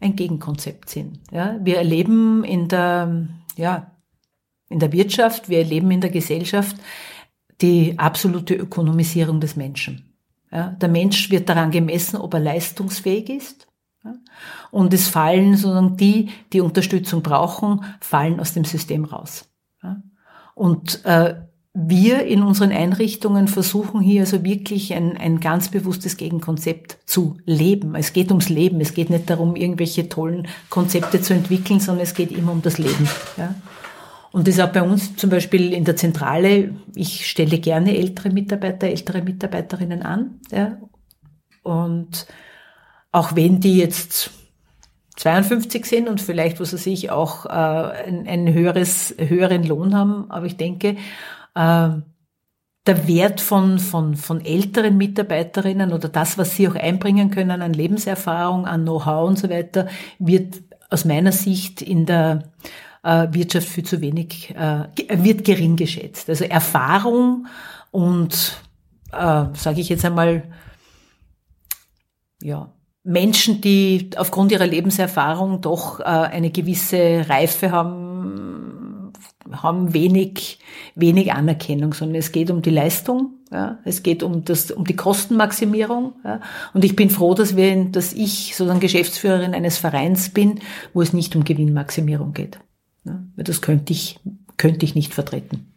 ein 0.00 0.16
Gegenkonzept 0.16 0.90
sind. 0.90 1.20
Ja, 1.30 1.58
wir 1.62 1.78
erleben 1.78 2.44
in 2.44 2.68
der, 2.68 3.28
ja, 3.56 3.92
in 4.68 4.80
der 4.80 4.92
Wirtschaft, 4.92 5.48
wir 5.48 5.58
erleben 5.58 5.90
in 5.90 6.00
der 6.00 6.10
Gesellschaft 6.10 6.76
die 7.60 7.98
absolute 7.98 8.54
Ökonomisierung 8.54 9.40
des 9.40 9.54
Menschen. 9.54 10.16
Ja, 10.50 10.68
der 10.70 10.88
Mensch 10.88 11.30
wird 11.30 11.48
daran 11.48 11.70
gemessen, 11.70 12.16
ob 12.16 12.34
er 12.34 12.40
leistungsfähig 12.40 13.30
ist. 13.30 13.68
Ja, 14.04 14.14
und 14.72 14.92
es 14.92 15.08
fallen 15.08 15.56
sozusagen 15.56 15.96
die, 15.96 16.30
die 16.52 16.60
Unterstützung 16.60 17.22
brauchen, 17.22 17.84
fallen 18.00 18.40
aus 18.40 18.52
dem 18.52 18.64
System 18.64 19.04
raus. 19.04 19.48
Ja, 19.82 20.02
und 20.54 21.04
äh, 21.04 21.36
wir 21.74 22.26
in 22.26 22.42
unseren 22.42 22.70
Einrichtungen 22.70 23.48
versuchen 23.48 24.02
hier 24.02 24.22
also 24.22 24.44
wirklich 24.44 24.92
ein, 24.92 25.16
ein 25.16 25.40
ganz 25.40 25.70
bewusstes 25.70 26.18
Gegenkonzept 26.18 26.98
zu 27.06 27.38
leben. 27.46 27.94
Es 27.94 28.12
geht 28.12 28.28
ums 28.28 28.50
Leben. 28.50 28.80
Es 28.80 28.92
geht 28.92 29.08
nicht 29.08 29.30
darum, 29.30 29.56
irgendwelche 29.56 30.08
tollen 30.08 30.48
Konzepte 30.68 31.22
zu 31.22 31.32
entwickeln, 31.32 31.80
sondern 31.80 32.02
es 32.02 32.12
geht 32.12 32.30
immer 32.30 32.52
um 32.52 32.60
das 32.60 32.76
Leben. 32.76 33.08
Ja. 33.38 33.54
Und 34.32 34.48
das 34.48 34.60
auch 34.60 34.68
bei 34.68 34.82
uns 34.82 35.16
zum 35.16 35.30
Beispiel 35.30 35.72
in 35.72 35.84
der 35.84 35.96
Zentrale. 35.96 36.74
Ich 36.94 37.26
stelle 37.26 37.58
gerne 37.58 37.96
ältere 37.96 38.30
Mitarbeiter, 38.30 38.88
ältere 38.88 39.22
Mitarbeiterinnen 39.22 40.02
an. 40.02 40.40
Ja. 40.50 40.78
Und 41.62 42.26
auch 43.12 43.34
wenn 43.34 43.60
die 43.60 43.78
jetzt 43.78 44.30
52 45.16 45.86
sind 45.86 46.08
und 46.08 46.20
vielleicht, 46.20 46.60
was 46.60 46.74
weiß 46.74 46.86
ich, 46.86 47.10
auch 47.10 47.46
äh, 47.46 47.48
ein, 47.48 48.26
ein 48.26 48.52
höheres, 48.52 49.14
höheren 49.18 49.64
Lohn 49.64 49.94
haben, 49.94 50.30
aber 50.30 50.46
ich 50.46 50.56
denke, 50.56 50.96
äh, 51.54 51.90
der 52.86 53.06
Wert 53.06 53.40
von, 53.40 53.78
von, 53.78 54.16
von 54.16 54.44
älteren 54.44 54.96
Mitarbeiterinnen 54.96 55.92
oder 55.92 56.08
das, 56.08 56.36
was 56.36 56.56
sie 56.56 56.68
auch 56.68 56.74
einbringen 56.74 57.30
können 57.30 57.62
an 57.62 57.72
Lebenserfahrung, 57.72 58.66
an 58.66 58.82
Know-how 58.82 59.28
und 59.28 59.38
so 59.38 59.48
weiter, 59.48 59.86
wird 60.18 60.62
aus 60.90 61.04
meiner 61.04 61.32
Sicht 61.32 61.80
in 61.80 62.06
der 62.06 62.50
äh, 63.04 63.28
Wirtschaft 63.30 63.68
viel 63.68 63.84
zu 63.84 64.00
wenig, 64.00 64.54
äh, 64.56 64.86
wird 65.10 65.44
gering 65.44 65.76
geschätzt. 65.76 66.28
Also 66.28 66.44
Erfahrung 66.44 67.46
und, 67.92 68.60
äh, 69.12 69.44
sage 69.54 69.80
ich 69.80 69.88
jetzt 69.88 70.04
einmal, 70.04 70.42
ja, 72.42 72.72
Menschen, 73.04 73.60
die 73.60 74.10
aufgrund 74.16 74.52
ihrer 74.52 74.66
Lebenserfahrung 74.66 75.60
doch 75.60 76.00
äh, 76.00 76.04
eine 76.04 76.50
gewisse 76.50 77.28
Reife 77.28 77.72
haben, 77.72 78.11
haben 79.60 79.92
wenig, 79.92 80.58
wenig 80.94 81.32
Anerkennung, 81.32 81.94
sondern 81.94 82.16
es 82.16 82.32
geht 82.32 82.50
um 82.50 82.62
die 82.62 82.70
Leistung, 82.70 83.34
ja, 83.50 83.78
es 83.84 84.02
geht 84.02 84.22
um 84.22 84.44
das, 84.44 84.70
um 84.70 84.84
die 84.84 84.96
Kostenmaximierung, 84.96 86.14
ja, 86.24 86.40
und 86.72 86.84
ich 86.84 86.96
bin 86.96 87.10
froh, 87.10 87.34
dass 87.34 87.56
wir, 87.56 87.84
dass 87.86 88.12
ich 88.12 88.54
sozusagen 88.56 88.80
Geschäftsführerin 88.80 89.54
eines 89.54 89.78
Vereins 89.78 90.30
bin, 90.30 90.60
wo 90.94 91.02
es 91.02 91.12
nicht 91.12 91.36
um 91.36 91.44
Gewinnmaximierung 91.44 92.32
geht. 92.32 92.58
Ja, 93.04 93.22
weil 93.36 93.44
das 93.44 93.60
könnte 93.60 93.92
ich, 93.92 94.20
könnte 94.56 94.84
ich 94.84 94.94
nicht 94.94 95.12
vertreten. 95.12 95.72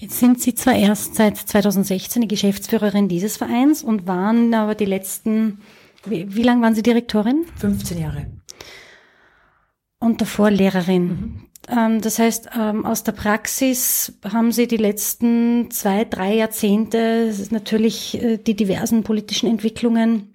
Jetzt 0.00 0.18
sind 0.18 0.40
Sie 0.40 0.54
zwar 0.54 0.74
erst 0.74 1.14
seit 1.14 1.36
2016 1.36 2.22
die 2.22 2.28
Geschäftsführerin 2.28 3.08
dieses 3.08 3.36
Vereins 3.36 3.82
und 3.82 4.06
waren 4.06 4.54
aber 4.54 4.74
die 4.74 4.86
letzten, 4.86 5.58
wie, 6.06 6.34
wie 6.34 6.42
lange 6.42 6.62
waren 6.62 6.74
Sie 6.74 6.82
Direktorin? 6.82 7.44
15 7.56 8.00
Jahre. 8.00 8.26
Und 9.98 10.22
davor 10.22 10.50
Lehrerin. 10.50 11.04
Mhm. 11.04 11.49
Ähm, 11.70 12.00
das 12.00 12.18
heißt, 12.18 12.50
ähm, 12.58 12.84
aus 12.84 13.04
der 13.04 13.12
Praxis 13.12 14.12
haben 14.30 14.52
Sie 14.52 14.66
die 14.66 14.76
letzten 14.76 15.70
zwei, 15.70 16.04
drei 16.04 16.34
Jahrzehnte 16.34 17.32
natürlich 17.50 18.20
äh, 18.20 18.38
die 18.38 18.56
diversen 18.56 19.02
politischen 19.02 19.48
Entwicklungen 19.48 20.34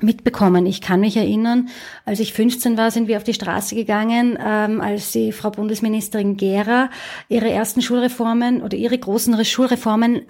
mitbekommen. 0.00 0.66
Ich 0.66 0.80
kann 0.80 1.00
mich 1.00 1.16
erinnern, 1.16 1.68
als 2.04 2.18
ich 2.18 2.32
15 2.32 2.76
war, 2.76 2.90
sind 2.90 3.06
wir 3.06 3.16
auf 3.16 3.22
die 3.22 3.32
Straße 3.32 3.76
gegangen, 3.76 4.36
ähm, 4.44 4.80
als 4.80 5.12
die 5.12 5.30
Frau 5.30 5.50
Bundesministerin 5.50 6.36
Gera 6.36 6.90
ihre 7.28 7.48
ersten 7.48 7.80
Schulreformen 7.80 8.60
oder 8.60 8.76
ihre 8.76 8.98
großen 8.98 9.42
Schulreformen 9.44 10.22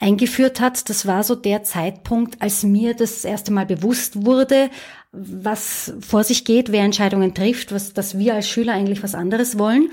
eingeführt 0.00 0.60
hat. 0.60 0.88
Das 0.88 1.06
war 1.06 1.22
so 1.22 1.34
der 1.34 1.64
Zeitpunkt, 1.64 2.40
als 2.40 2.62
mir 2.62 2.94
das 2.94 3.26
erste 3.26 3.52
Mal 3.52 3.66
bewusst 3.66 4.24
wurde, 4.24 4.70
was 5.12 5.94
vor 6.00 6.24
sich 6.24 6.44
geht, 6.44 6.70
wer 6.72 6.84
Entscheidungen 6.84 7.34
trifft, 7.34 7.72
was, 7.72 7.92
dass 7.92 8.18
wir 8.18 8.34
als 8.34 8.48
Schüler 8.48 8.74
eigentlich 8.74 9.02
was 9.02 9.14
anderes 9.14 9.58
wollen. 9.58 9.90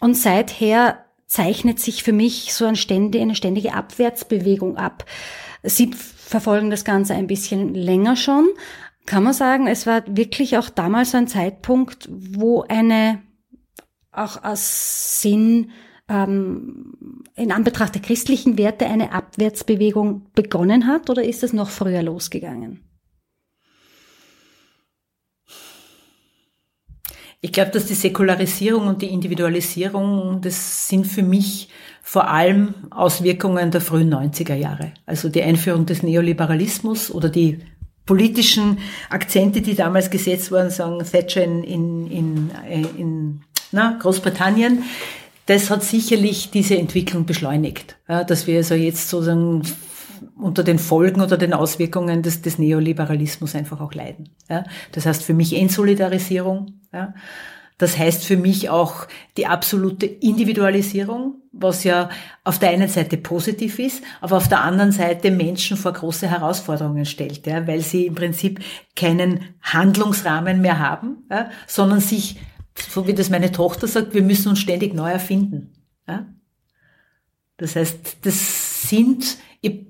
Und 0.00 0.16
seither 0.16 1.04
zeichnet 1.26 1.80
sich 1.80 2.02
für 2.02 2.12
mich 2.12 2.52
so 2.54 2.66
eine 2.66 2.76
ständige, 2.76 3.22
eine 3.22 3.34
ständige 3.34 3.74
Abwärtsbewegung 3.74 4.76
ab. 4.76 5.04
Sie 5.62 5.92
verfolgen 5.92 6.70
das 6.70 6.84
Ganze 6.84 7.14
ein 7.14 7.26
bisschen 7.26 7.74
länger 7.74 8.16
schon. 8.16 8.48
Kann 9.06 9.24
man 9.24 9.32
sagen, 9.32 9.66
es 9.66 9.86
war 9.86 10.02
wirklich 10.06 10.58
auch 10.58 10.68
damals 10.68 11.14
ein 11.14 11.28
Zeitpunkt, 11.28 12.08
wo 12.10 12.62
eine 12.62 13.22
auch 14.12 14.44
aus 14.44 15.20
Sinn 15.22 15.70
ähm, 16.08 17.22
in 17.34 17.50
Anbetracht 17.50 17.94
der 17.94 18.02
christlichen 18.02 18.58
Werte 18.58 18.86
eine 18.86 19.12
Abwärtsbewegung 19.12 20.26
begonnen 20.34 20.86
hat 20.86 21.08
oder 21.10 21.24
ist 21.24 21.42
es 21.42 21.52
noch 21.52 21.70
früher 21.70 22.02
losgegangen? 22.02 22.84
Ich 27.44 27.52
glaube, 27.52 27.72
dass 27.72 27.86
die 27.86 27.94
Säkularisierung 27.94 28.86
und 28.86 29.02
die 29.02 29.08
Individualisierung, 29.08 30.40
das 30.40 30.88
sind 30.88 31.08
für 31.08 31.24
mich 31.24 31.68
vor 32.00 32.28
allem 32.28 32.74
Auswirkungen 32.90 33.72
der 33.72 33.80
frühen 33.80 34.14
90er 34.14 34.54
Jahre. 34.54 34.92
Also 35.06 35.28
die 35.28 35.42
Einführung 35.42 35.84
des 35.84 36.04
Neoliberalismus 36.04 37.10
oder 37.10 37.28
die 37.28 37.58
politischen 38.06 38.78
Akzente, 39.10 39.60
die 39.60 39.74
damals 39.74 40.08
gesetzt 40.08 40.52
wurden, 40.52 40.70
sagen 40.70 41.04
Thatcher 41.04 41.42
in, 41.42 41.64
in, 41.64 42.06
in, 42.10 42.50
äh, 42.68 42.82
in 42.96 43.40
na, 43.72 43.98
Großbritannien, 44.00 44.84
das 45.46 45.68
hat 45.68 45.82
sicherlich 45.82 46.52
diese 46.52 46.78
Entwicklung 46.78 47.26
beschleunigt, 47.26 47.96
ja, 48.08 48.22
dass 48.22 48.46
wir 48.46 48.58
also 48.58 48.76
jetzt 48.76 49.08
sozusagen 49.08 49.62
unter 50.36 50.62
den 50.62 50.78
Folgen 50.78 51.20
oder 51.20 51.36
den 51.36 51.54
Auswirkungen 51.54 52.22
des, 52.22 52.42
des 52.42 52.58
Neoliberalismus 52.58 53.56
einfach 53.56 53.80
auch 53.80 53.94
leiden. 53.94 54.28
Ja. 54.48 54.62
Das 54.92 55.06
heißt 55.06 55.24
für 55.24 55.34
mich 55.34 55.56
Entsolidarisierung. 55.56 56.81
Ja. 56.92 57.14
Das 57.78 57.98
heißt 57.98 58.24
für 58.24 58.36
mich 58.36 58.70
auch 58.70 59.08
die 59.36 59.46
absolute 59.46 60.06
Individualisierung, 60.06 61.42
was 61.50 61.82
ja 61.82 62.10
auf 62.44 62.60
der 62.60 62.70
einen 62.70 62.88
Seite 62.88 63.16
positiv 63.16 63.80
ist, 63.80 64.04
aber 64.20 64.36
auf 64.36 64.48
der 64.48 64.62
anderen 64.62 64.92
Seite 64.92 65.32
Menschen 65.32 65.76
vor 65.76 65.92
große 65.92 66.28
Herausforderungen 66.28 67.06
stellt, 67.06 67.44
ja, 67.44 67.66
weil 67.66 67.80
sie 67.80 68.06
im 68.06 68.14
Prinzip 68.14 68.60
keinen 68.94 69.54
Handlungsrahmen 69.62 70.60
mehr 70.60 70.78
haben, 70.78 71.24
ja, 71.28 71.50
sondern 71.66 71.98
sich, 71.98 72.38
so 72.76 73.08
wie 73.08 73.14
das 73.14 73.30
meine 73.30 73.50
Tochter 73.50 73.88
sagt, 73.88 74.14
wir 74.14 74.22
müssen 74.22 74.50
uns 74.50 74.60
ständig 74.60 74.94
neu 74.94 75.10
erfinden. 75.10 75.72
Ja. 76.06 76.26
Das 77.56 77.74
heißt, 77.74 78.18
das 78.22 78.88
sind, 78.88 79.38
ich 79.60 79.86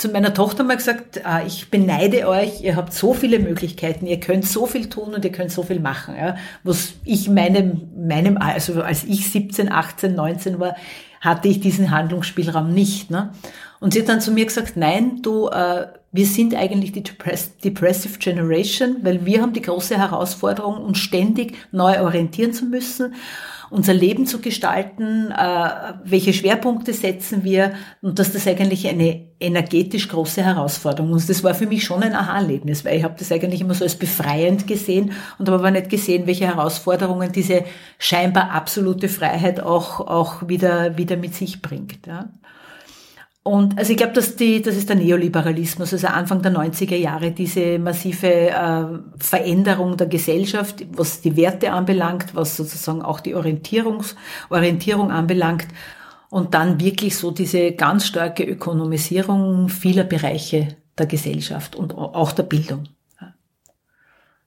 zu 0.00 0.08
meiner 0.08 0.32
Tochter 0.32 0.64
mal 0.64 0.78
gesagt, 0.78 1.26
ah, 1.26 1.42
ich 1.46 1.70
beneide 1.70 2.26
euch, 2.26 2.62
ihr 2.62 2.74
habt 2.74 2.94
so 2.94 3.12
viele 3.12 3.38
Möglichkeiten, 3.38 4.06
ihr 4.06 4.18
könnt 4.18 4.46
so 4.46 4.64
viel 4.64 4.88
tun 4.88 5.12
und 5.12 5.26
ihr 5.26 5.30
könnt 5.30 5.52
so 5.52 5.62
viel 5.62 5.78
machen. 5.78 6.14
Ja. 6.16 6.36
Was 6.64 6.94
ich 7.04 7.28
meinem, 7.28 7.82
meinem, 7.94 8.38
also 8.38 8.80
als 8.80 9.04
ich 9.04 9.30
17, 9.30 9.70
18, 9.70 10.14
19 10.14 10.58
war, 10.58 10.74
hatte 11.20 11.48
ich 11.48 11.60
diesen 11.60 11.90
Handlungsspielraum 11.90 12.72
nicht. 12.72 13.10
Ne? 13.10 13.32
Und 13.78 13.92
sie 13.92 14.00
hat 14.00 14.08
dann 14.08 14.22
zu 14.22 14.32
mir 14.32 14.46
gesagt, 14.46 14.78
nein, 14.78 15.20
du, 15.20 15.48
äh, 15.48 15.88
wir 16.12 16.26
sind 16.26 16.54
eigentlich 16.54 16.92
die 16.92 17.02
Depressive 17.02 18.18
Generation, 18.18 18.96
weil 19.02 19.26
wir 19.26 19.42
haben 19.42 19.52
die 19.52 19.60
große 19.60 19.98
Herausforderung, 19.98 20.78
uns 20.78 20.96
ständig 20.96 21.58
neu 21.72 22.00
orientieren 22.00 22.54
zu 22.54 22.64
müssen 22.64 23.14
unser 23.70 23.94
Leben 23.94 24.26
zu 24.26 24.40
gestalten, 24.40 25.30
äh, 25.30 25.70
welche 26.04 26.32
Schwerpunkte 26.32 26.92
setzen 26.92 27.44
wir 27.44 27.72
und 28.02 28.18
dass 28.18 28.32
das 28.32 28.46
eigentlich 28.46 28.88
eine 28.88 29.28
energetisch 29.38 30.08
große 30.08 30.42
Herausforderung 30.44 31.14
ist. 31.16 31.30
Das 31.30 31.42
war 31.44 31.54
für 31.54 31.66
mich 31.66 31.84
schon 31.84 32.02
ein 32.02 32.14
Aha-Erlebnis, 32.14 32.84
weil 32.84 32.98
ich 32.98 33.04
habe 33.04 33.14
das 33.18 33.32
eigentlich 33.32 33.60
immer 33.60 33.74
so 33.74 33.84
als 33.84 33.94
befreiend 33.94 34.66
gesehen 34.66 35.12
und 35.38 35.48
habe 35.48 35.58
aber 35.58 35.70
nicht 35.70 35.88
gesehen, 35.88 36.26
welche 36.26 36.46
Herausforderungen 36.46 37.32
diese 37.32 37.64
scheinbar 37.98 38.50
absolute 38.50 39.08
Freiheit 39.08 39.60
auch, 39.60 40.00
auch 40.00 40.48
wieder, 40.48 40.98
wieder 40.98 41.16
mit 41.16 41.34
sich 41.34 41.62
bringt. 41.62 42.06
Ja. 42.06 42.28
Und 43.42 43.78
also 43.78 43.92
ich 43.92 43.96
glaube, 43.96 44.12
dass 44.12 44.36
die, 44.36 44.60
das 44.60 44.76
ist 44.76 44.90
der 44.90 44.96
Neoliberalismus, 44.96 45.92
also 45.94 46.08
Anfang 46.08 46.42
der 46.42 46.52
90er 46.52 46.96
Jahre, 46.96 47.30
diese 47.30 47.78
massive 47.78 48.50
äh, 48.50 48.84
Veränderung 49.18 49.96
der 49.96 50.08
Gesellschaft, 50.08 50.84
was 50.92 51.22
die 51.22 51.36
Werte 51.36 51.72
anbelangt, 51.72 52.34
was 52.34 52.56
sozusagen 52.56 53.00
auch 53.00 53.20
die 53.20 53.34
Orientierungs, 53.34 54.14
Orientierung 54.50 55.10
anbelangt. 55.10 55.68
Und 56.28 56.54
dann 56.54 56.80
wirklich 56.80 57.16
so 57.16 57.30
diese 57.30 57.72
ganz 57.72 58.06
starke 58.06 58.44
Ökonomisierung 58.44 59.68
vieler 59.68 60.04
Bereiche 60.04 60.76
der 60.98 61.06
Gesellschaft 61.06 61.74
und 61.74 61.94
auch 61.94 62.32
der 62.32 62.44
Bildung 62.44 62.84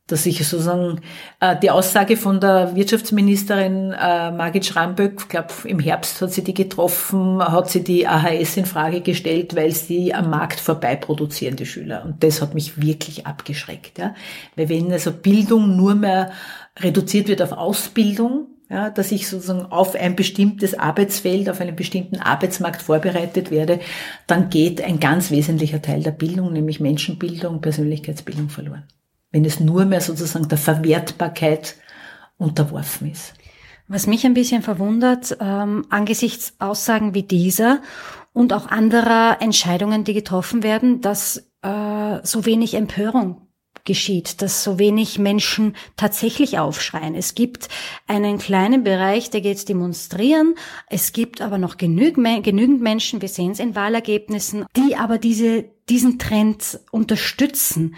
dass 0.08 0.26
ich 0.26 0.46
sozusagen 0.46 1.00
äh, 1.40 1.56
die 1.58 1.72
Aussage 1.72 2.18
von 2.18 2.42
der 2.42 2.76
Wirtschaftsministerin 2.76 3.94
äh, 3.94 4.32
Margit 4.32 4.66
Schramböck, 4.66 5.22
ich 5.22 5.30
glaube 5.30 5.54
im 5.64 5.80
Herbst 5.80 6.22
hat 6.22 6.34
sie 6.34 6.44
die 6.44 6.54
getroffen, 6.54 7.42
hat 7.42 7.70
sie 7.70 7.84
die 7.86 8.06
AHS 8.06 8.58
in 8.58 8.66
Frage 8.66 9.00
gestellt, 9.00 9.56
weil 9.56 9.72
sie 9.72 10.14
am 10.14 10.30
Markt 10.30 10.60
vorbei 10.60 10.98
produzieren, 10.98 11.56
die 11.56 11.66
Schüler. 11.66 12.04
Und 12.04 12.22
das 12.22 12.42
hat 12.42 12.54
mich 12.54 12.82
wirklich 12.82 13.26
abgeschreckt. 13.26 13.98
Ja? 13.98 14.14
Weil 14.58 14.68
wenn 14.68 14.92
also 14.92 15.14
Bildung 15.14 15.78
nur 15.78 15.96
mehr 15.96 16.32
reduziert 16.78 17.30
wird 17.30 17.42
auf 17.42 17.54
Ausbildung, 17.54 18.48
ja, 18.70 18.90
dass 18.90 19.12
ich 19.12 19.30
sozusagen 19.30 19.68
auf 19.68 19.96
ein 19.96 20.16
bestimmtes 20.16 20.78
Arbeitsfeld, 20.78 21.50
auf 21.50 21.62
einen 21.62 21.76
bestimmten 21.76 22.20
Arbeitsmarkt 22.20 22.82
vorbereitet 22.82 23.52
werde, 23.52 23.80
dann 24.28 24.50
geht 24.50 24.82
ein 24.82 25.00
ganz 25.00 25.32
wesentlicher 25.32 25.82
Teil 25.82 26.02
der 26.02 26.12
Bildung, 26.12 26.52
nämlich 26.52 26.80
Menschenbildung, 26.80 27.62
Persönlichkeitsbildung 27.62 28.50
verloren 28.50 28.84
wenn 29.34 29.44
es 29.44 29.60
nur 29.60 29.84
mehr 29.84 30.00
sozusagen 30.00 30.48
der 30.48 30.58
Verwertbarkeit 30.58 31.76
unterworfen 32.38 33.12
ist. 33.12 33.34
Was 33.90 34.08
mich 34.08 34.26
ein 34.26 34.34
bisschen 34.34 34.62
verwundert, 34.62 35.38
ähm, 35.42 35.86
angesichts 35.90 36.54
Aussagen 36.60 37.14
wie 37.14 37.24
dieser 37.24 37.82
und 38.32 38.54
auch 38.54 38.68
anderer 38.68 39.42
Entscheidungen, 39.42 40.06
die 40.06 40.14
getroffen 40.14 40.64
werden, 40.64 41.02
dass 41.02 41.50
äh, 41.64 42.20
so 42.24 42.46
wenig 42.46 42.76
Empörung 42.76 43.48
geschieht, 43.86 44.42
dass 44.42 44.64
so 44.64 44.80
wenig 44.80 45.20
Menschen 45.20 45.76
tatsächlich 45.98 46.60
aufschreien. 46.60 47.16
Es 47.16 47.36
gibt 47.36 47.68
einen 48.08 48.38
kleinen 48.38 48.84
Bereich, 48.84 49.30
der 49.30 49.42
geht 49.42 49.68
demonstrieren. 49.68 50.56
Es 50.90 51.12
gibt 51.12 51.42
aber 51.42 51.58
noch 51.58 51.78
genügend, 51.78 52.82
Menschen, 52.82 53.22
wir 53.22 53.30
sehen 53.30 53.52
es 53.52 53.60
in 53.60 53.76
Wahlergebnissen, 53.76 54.66
die 54.78 54.96
aber 54.96 55.18
diese, 55.18 55.66
diesen 55.90 56.20
Trend 56.20 56.80
unterstützen. 56.92 57.96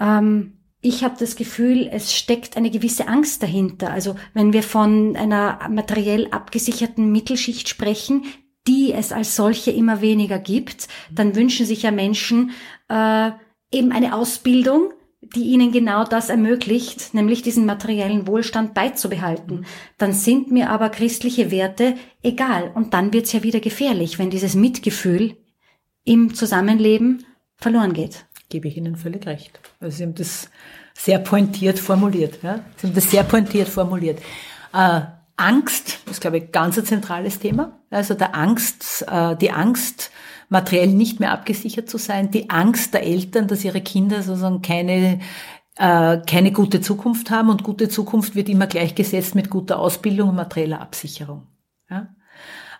Ähm, 0.00 0.59
ich 0.82 1.04
habe 1.04 1.16
das 1.18 1.36
Gefühl, 1.36 1.88
es 1.92 2.14
steckt 2.14 2.56
eine 2.56 2.70
gewisse 2.70 3.06
Angst 3.06 3.42
dahinter. 3.42 3.90
Also 3.90 4.16
wenn 4.32 4.52
wir 4.52 4.62
von 4.62 5.14
einer 5.16 5.68
materiell 5.68 6.28
abgesicherten 6.30 7.12
Mittelschicht 7.12 7.68
sprechen, 7.68 8.24
die 8.66 8.92
es 8.92 9.12
als 9.12 9.36
solche 9.36 9.70
immer 9.70 10.00
weniger 10.00 10.38
gibt, 10.38 10.88
dann 11.10 11.34
wünschen 11.34 11.66
sich 11.66 11.82
ja 11.82 11.90
Menschen 11.90 12.52
äh, 12.88 13.30
eben 13.72 13.92
eine 13.92 14.14
Ausbildung, 14.14 14.92
die 15.34 15.44
ihnen 15.44 15.70
genau 15.70 16.04
das 16.04 16.30
ermöglicht, 16.30 17.12
nämlich 17.12 17.42
diesen 17.42 17.66
materiellen 17.66 18.26
Wohlstand 18.26 18.72
beizubehalten. 18.72 19.66
Dann 19.98 20.12
sind 20.12 20.50
mir 20.50 20.70
aber 20.70 20.88
christliche 20.88 21.50
Werte 21.50 21.94
egal. 22.22 22.72
Und 22.74 22.94
dann 22.94 23.12
wird's 23.12 23.32
ja 23.32 23.42
wieder 23.42 23.60
gefährlich, 23.60 24.18
wenn 24.18 24.30
dieses 24.30 24.54
Mitgefühl 24.54 25.36
im 26.04 26.34
Zusammenleben 26.34 27.26
verloren 27.56 27.92
geht. 27.92 28.24
Gebe 28.50 28.68
ich 28.68 28.76
Ihnen 28.76 28.96
völlig 28.96 29.26
recht. 29.26 29.58
Also 29.80 29.96
Sie 29.96 30.02
haben 30.02 30.14
das 30.14 30.50
sehr 30.92 31.18
pointiert 31.18 31.78
formuliert. 31.78 32.42
Ja? 32.42 32.60
Sie 32.76 32.88
haben 32.88 32.94
das 32.94 33.10
sehr 33.10 33.22
pointiert 33.22 33.68
formuliert. 33.68 34.18
Äh, 34.74 35.00
Angst 35.36 36.00
ist, 36.10 36.20
glaube 36.20 36.38
ich, 36.38 36.52
ganz 36.52 36.76
ein 36.76 36.84
zentrales 36.84 37.38
Thema. 37.38 37.78
Also 37.88 38.12
der 38.12 38.34
Angst, 38.34 39.06
äh, 39.10 39.34
die 39.36 39.52
Angst, 39.52 40.10
materiell 40.50 40.88
nicht 40.88 41.20
mehr 41.20 41.32
abgesichert 41.32 41.88
zu 41.88 41.96
sein, 41.96 42.30
die 42.30 42.50
Angst 42.50 42.92
der 42.92 43.04
Eltern, 43.04 43.48
dass 43.48 43.64
ihre 43.64 43.80
Kinder 43.80 44.22
sozusagen 44.22 44.60
keine 44.60 45.20
äh, 45.76 46.18
keine 46.26 46.52
gute 46.52 46.80
Zukunft 46.82 47.30
haben 47.30 47.48
und 47.48 47.62
gute 47.62 47.88
Zukunft 47.88 48.34
wird 48.34 48.48
immer 48.50 48.66
gleichgesetzt 48.66 49.34
mit 49.34 49.48
guter 49.48 49.78
Ausbildung 49.78 50.28
und 50.28 50.34
materieller 50.34 50.80
Absicherung. 50.80 51.46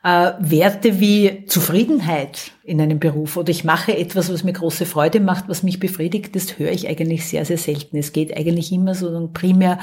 Äh, 0.02 0.32
Werte 0.38 0.98
wie 0.98 1.44
Zufriedenheit 1.44 2.52
in 2.64 2.80
einem 2.80 2.98
Beruf 2.98 3.36
oder 3.36 3.50
ich 3.50 3.64
mache 3.64 3.96
etwas, 3.96 4.32
was 4.32 4.44
mir 4.44 4.54
große 4.54 4.86
Freude 4.86 5.20
macht, 5.20 5.48
was 5.48 5.62
mich 5.62 5.78
befriedigt, 5.78 6.34
das 6.34 6.58
höre 6.58 6.72
ich 6.72 6.88
eigentlich 6.88 7.28
sehr, 7.28 7.44
sehr 7.44 7.58
selten. 7.58 7.98
Es 7.98 8.12
geht 8.12 8.34
eigentlich 8.34 8.72
immer 8.72 8.94
so 8.94 9.28
primär 9.34 9.78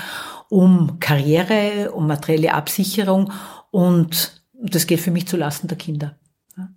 um 0.49 0.99
Karriere, 0.99 1.91
um 1.91 2.07
materielle 2.07 2.55
Absicherung 2.55 3.31
und 3.69 4.41
das 4.59 4.87
geht 4.87 5.01
für 5.01 5.11
mich 5.11 5.27
zulasten 5.27 5.67
der 5.67 5.77
Kinder. 5.77 6.15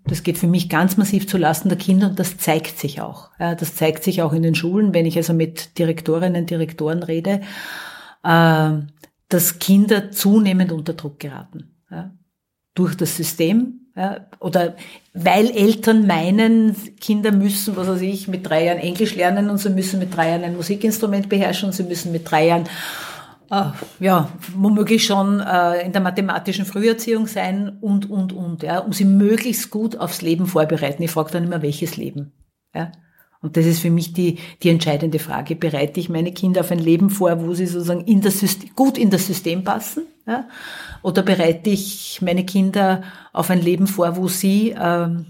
Das 0.04 0.22
geht 0.22 0.36
für 0.36 0.46
mich 0.46 0.68
ganz 0.68 0.98
massiv 0.98 1.26
zulasten 1.26 1.70
der 1.70 1.78
Kinder 1.78 2.08
und 2.08 2.18
das 2.18 2.36
zeigt 2.36 2.78
sich 2.78 3.00
auch. 3.00 3.30
Das 3.38 3.74
zeigt 3.74 4.04
sich 4.04 4.20
auch 4.20 4.34
in 4.34 4.42
den 4.42 4.54
Schulen, 4.54 4.92
wenn 4.92 5.06
ich 5.06 5.16
also 5.16 5.32
mit 5.32 5.78
Direktorinnen 5.78 6.42
und 6.42 6.50
Direktoren 6.50 7.02
rede, 7.02 7.40
äh, 8.22 8.70
dass 9.30 9.58
Kinder 9.58 10.10
zunehmend 10.10 10.72
unter 10.72 10.92
Druck 10.92 11.18
geraten. 11.18 11.70
Durch 12.74 12.96
das 12.96 13.16
System, 13.16 13.80
oder 14.38 14.76
weil 15.12 15.50
Eltern 15.50 16.06
meinen, 16.06 16.76
Kinder 17.00 17.32
müssen, 17.32 17.76
was 17.76 17.88
weiß 17.88 18.00
ich, 18.02 18.28
mit 18.28 18.48
drei 18.48 18.66
Jahren 18.66 18.78
Englisch 18.78 19.14
lernen 19.14 19.50
und 19.50 19.58
sie 19.58 19.70
müssen 19.70 19.98
mit 19.98 20.16
drei 20.16 20.30
Jahren 20.30 20.44
ein 20.44 20.56
Musikinstrument 20.56 21.28
beherrschen 21.28 21.68
und 21.68 21.72
sie 21.72 21.82
müssen 21.82 22.12
mit 22.12 22.30
drei 22.30 22.46
Jahren 22.46 22.64
äh, 23.50 23.64
ja, 23.98 24.30
womöglich 24.56 25.04
schon 25.04 25.40
äh, 25.40 25.84
in 25.84 25.92
der 25.92 26.00
mathematischen 26.00 26.64
Früherziehung 26.64 27.26
sein 27.26 27.78
und, 27.80 28.08
und, 28.08 28.32
und, 28.32 28.62
ja, 28.62 28.78
um 28.78 28.92
sie 28.92 29.04
möglichst 29.04 29.70
gut 29.70 29.96
aufs 29.96 30.22
Leben 30.22 30.46
vorbereiten. 30.46 31.02
Ich 31.02 31.10
frage 31.10 31.32
dann 31.32 31.44
immer, 31.44 31.60
welches 31.60 31.96
Leben? 31.96 32.32
Ja? 32.74 32.92
Und 33.42 33.56
das 33.56 33.66
ist 33.66 33.80
für 33.80 33.90
mich 33.90 34.12
die, 34.12 34.38
die 34.62 34.68
entscheidende 34.68 35.18
Frage. 35.18 35.56
Bereite 35.56 35.98
ich 35.98 36.08
meine 36.08 36.32
Kinder 36.32 36.60
auf 36.60 36.70
ein 36.70 36.78
Leben 36.78 37.10
vor, 37.10 37.42
wo 37.44 37.54
sie 37.54 37.66
sozusagen 37.66 38.04
in 38.04 38.20
das 38.20 38.38
System, 38.38 38.70
gut 38.76 38.98
in 38.98 39.10
das 39.10 39.26
System 39.26 39.64
passen? 39.64 40.02
Ja? 40.30 40.48
Oder 41.02 41.22
bereite 41.22 41.70
ich 41.70 42.22
meine 42.22 42.46
Kinder 42.46 43.02
auf 43.32 43.50
ein 43.50 43.60
Leben 43.60 43.88
vor, 43.88 44.16
wo 44.16 44.28
sie 44.28 44.76
ähm, 44.80 45.26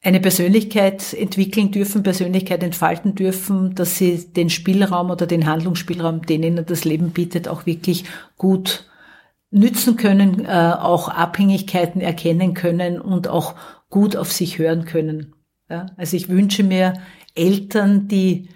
eine 0.00 0.20
Persönlichkeit 0.20 1.12
entwickeln 1.12 1.72
dürfen, 1.72 2.04
Persönlichkeit 2.04 2.62
entfalten 2.62 3.16
dürfen, 3.16 3.74
dass 3.74 3.98
sie 3.98 4.32
den 4.32 4.48
Spielraum 4.48 5.10
oder 5.10 5.26
den 5.26 5.46
Handlungsspielraum, 5.46 6.22
den 6.22 6.44
ihnen 6.44 6.64
das 6.64 6.84
Leben 6.84 7.10
bietet, 7.10 7.48
auch 7.48 7.66
wirklich 7.66 8.04
gut 8.36 8.86
nützen 9.50 9.96
können, 9.96 10.44
äh, 10.44 10.74
auch 10.78 11.08
Abhängigkeiten 11.08 12.00
erkennen 12.00 12.54
können 12.54 13.00
und 13.00 13.26
auch 13.26 13.56
gut 13.90 14.14
auf 14.14 14.30
sich 14.30 14.58
hören 14.58 14.84
können. 14.84 15.34
Ja? 15.68 15.86
Also 15.96 16.16
ich 16.16 16.28
wünsche 16.28 16.62
mir 16.62 16.94
Eltern, 17.34 18.06
die 18.06 18.48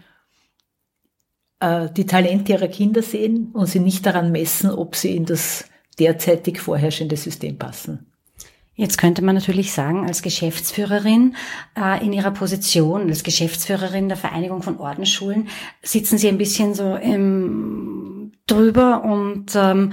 äh, 1.65 1.89
die 1.97 2.07
Talente 2.07 2.53
ihrer 2.53 2.69
Kinder 2.69 3.03
sehen 3.03 3.51
und 3.53 3.67
sie 3.67 3.81
nicht 3.81 4.05
daran 4.05 4.33
messen, 4.33 4.71
ob 4.71 4.97
sie 4.97 5.17
in 5.17 5.25
das 5.25 5.65
derzeitig 5.99 6.61
vorherrschende 6.61 7.17
System 7.17 7.59
passen. 7.59 8.07
Jetzt 8.77 8.99
könnte 8.99 9.23
man 9.23 9.37
natürlich 9.37 9.73
sagen, 9.73 10.05
als 10.05 10.23
Geschäftsführerin 10.23 11.37
äh, 11.79 12.05
in 12.05 12.13
Ihrer 12.13 12.33
Position, 12.33 13.09
als 13.09 13.23
Geschäftsführerin 13.23 14.09
der 14.09 14.17
Vereinigung 14.17 14.63
von 14.63 14.79
Ordensschulen, 14.79 15.49
sitzen 15.81 16.19
Sie 16.19 16.27
ein 16.27 16.39
bisschen 16.39 16.75
so 16.75 16.97
im, 16.97 18.33
drüber 18.49 19.05
und 19.05 19.55
ähm, 19.55 19.93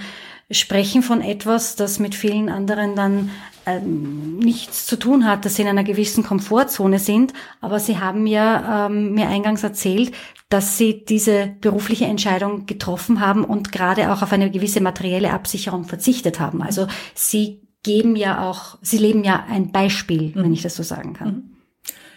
sprechen 0.49 1.03
von 1.03 1.21
etwas, 1.21 1.75
das 1.75 1.99
mit 1.99 2.15
vielen 2.15 2.49
anderen 2.49 2.95
dann 2.95 3.29
ähm, 3.65 4.37
nichts 4.39 4.85
zu 4.85 4.97
tun 4.97 5.25
hat, 5.25 5.45
dass 5.45 5.55
sie 5.55 5.61
in 5.61 5.67
einer 5.67 5.83
gewissen 5.83 6.23
Komfortzone 6.23 6.99
sind. 6.99 7.33
Aber 7.59 7.79
Sie 7.79 7.99
haben 7.99 8.27
ja 8.27 8.87
ähm, 8.87 9.13
mir 9.13 9.27
eingangs 9.27 9.63
erzählt, 9.63 10.11
dass 10.49 10.77
Sie 10.77 11.05
diese 11.05 11.55
berufliche 11.61 12.05
Entscheidung 12.05 12.65
getroffen 12.65 13.19
haben 13.19 13.43
und 13.43 13.71
gerade 13.71 14.11
auch 14.11 14.21
auf 14.21 14.33
eine 14.33 14.51
gewisse 14.51 14.81
materielle 14.81 15.31
Absicherung 15.31 15.85
verzichtet 15.85 16.39
haben. 16.39 16.61
Also 16.61 16.87
Sie 17.13 17.61
geben 17.83 18.15
ja 18.15 18.49
auch, 18.49 18.77
Sie 18.81 18.97
leben 18.97 19.23
ja 19.23 19.45
ein 19.49 19.71
Beispiel, 19.71 20.29
mhm. 20.29 20.43
wenn 20.43 20.53
ich 20.53 20.61
das 20.61 20.75
so 20.75 20.83
sagen 20.83 21.13
kann. 21.13 21.27
Mhm. 21.27 21.43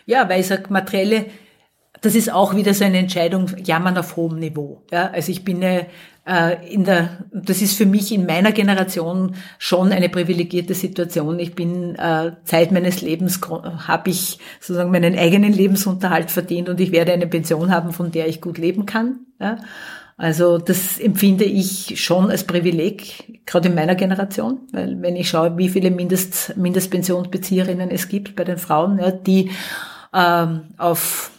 Ja, 0.07 0.29
weil 0.29 0.41
ich 0.41 0.47
sage, 0.47 0.65
materielle, 0.69 1.27
das 2.01 2.15
ist 2.15 2.31
auch 2.31 2.55
wieder 2.55 2.75
so 2.75 2.85
eine 2.85 2.99
Entscheidung, 2.99 3.51
jammern 3.65 3.97
auf 3.97 4.17
hohem 4.17 4.39
Niveau. 4.39 4.83
Ja, 4.91 5.11
also 5.11 5.33
ich 5.33 5.45
bin 5.45 5.63
äh, 5.63 5.87
in 6.73 6.85
der, 6.85 7.19
das 7.33 7.61
ist 7.61 7.77
für 7.77 7.85
mich 7.85 8.11
in 8.11 8.25
meiner 8.25 8.53
Generation 8.53 9.35
schon 9.59 9.93
eine 9.93 10.09
privilegierte 10.09 10.73
Situation. 10.73 11.39
Ich 11.39 11.55
bin 11.55 11.97
äh, 11.97 12.33
Zeit 12.45 12.73
meines 12.73 13.03
Lebens 13.03 13.41
habe 13.87 14.11
ich 14.11 14.39
sozusagen 14.59 14.91
meinen 14.91 15.19
eigenen 15.19 15.53
Lebensunterhalt 15.53 16.31
verdient 16.31 16.71
und 16.71 16.81
ich 16.81 16.93
werde 16.93 17.13
eine 17.13 17.27
Pension 17.27 17.71
haben, 17.71 17.93
von 17.93 18.11
der 18.11 18.27
ich 18.27 18.41
gut 18.41 18.57
leben 18.57 18.87
kann. 18.87 19.21
Ja. 19.39 19.59
Also 20.17 20.59
das 20.59 20.99
empfinde 20.99 21.45
ich 21.45 22.01
schon 22.03 22.31
als 22.31 22.45
Privileg, 22.45 23.43
gerade 23.47 23.69
in 23.69 23.75
meiner 23.75 23.97
Generation, 23.97 24.61
weil 24.73 25.03
wenn 25.03 25.17
ich 25.17 25.29
schaue, 25.29 25.59
wie 25.59 25.69
viele 25.69 25.91
Mindest, 25.91 26.57
Mindestpensionsbezieherinnen 26.57 27.91
es 27.91 28.09
gibt 28.09 28.37
bei 28.37 28.45
den 28.45 28.59
Frauen, 28.59 28.99
ja, 28.99 29.11
die 29.11 29.51
ähm, 30.15 30.69
auf 30.79 31.33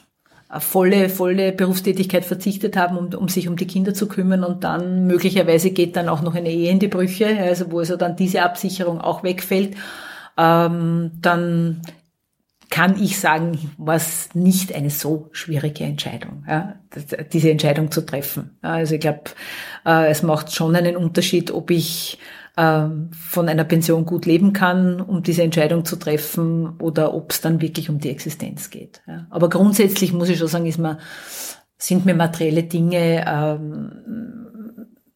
volle, 0.60 1.10
volle 1.10 1.52
Berufstätigkeit 1.52 2.26
verzichtet 2.26 2.78
haben, 2.78 2.98
um, 2.98 3.14
um 3.14 3.28
sich 3.28 3.48
um 3.48 3.56
die 3.56 3.68
Kinder 3.68 3.94
zu 3.94 4.08
kümmern 4.08 4.44
und 4.44 4.64
dann 4.64 5.08
möglicherweise 5.08 5.72
geht 5.72 5.96
dann 5.96 6.10
auch 6.10 6.22
noch 6.22 6.36
eine 6.36 6.52
Ehe 6.52 6.72
in 6.72 6.80
die 6.80 6.88
Brüche, 6.88 7.38
also 7.40 7.72
wo 7.72 7.80
also 7.80 7.96
dann 7.98 8.16
diese 8.16 8.44
Absicherung 8.44 9.02
auch 9.02 9.24
wegfällt, 9.24 9.76
ähm, 10.38 11.12
dann 11.22 11.82
kann 12.70 13.02
ich 13.02 13.20
sagen, 13.20 13.72
war 13.78 13.96
es 13.96 14.30
nicht 14.34 14.74
eine 14.74 14.90
so 14.90 15.30
schwierige 15.32 15.84
Entscheidung, 15.84 16.44
ja, 16.48 16.76
diese 17.32 17.52
Entscheidung 17.52 17.92
zu 17.92 18.02
treffen. 18.02 18.58
Also 18.62 18.96
ich 18.96 19.02
glaube, 19.02 19.22
äh, 19.86 20.10
es 20.10 20.24
macht 20.24 20.54
schon 20.54 20.76
einen 20.76 20.98
Unterschied, 20.98 21.52
ob 21.52 21.72
ich 21.72 22.18
von 22.58 23.50
einer 23.50 23.66
Pension 23.66 24.06
gut 24.06 24.26
leben 24.26 24.54
kann, 24.54 25.02
um 25.02 25.24
diese 25.24 25.44
Entscheidung 25.44 25.84
zu 25.84 25.98
treffen, 25.98 26.78
oder 26.80 27.14
ob 27.14 27.32
es 27.32 27.42
dann 27.42 27.62
wirklich 27.62 27.90
um 27.90 28.00
die 28.00 28.10
Existenz 28.10 28.70
geht. 28.70 29.02
Aber 29.30 29.50
grundsätzlich 29.50 30.14
muss 30.14 30.30
ich 30.30 30.38
schon 30.38 30.48
sagen, 30.48 30.66
ist 30.66 30.80
mir, 30.80 30.98
sind 31.78 32.06
mir 32.06 32.16
materielle 32.16 32.64
Dinge 32.64 33.26
ähm, 33.28 33.92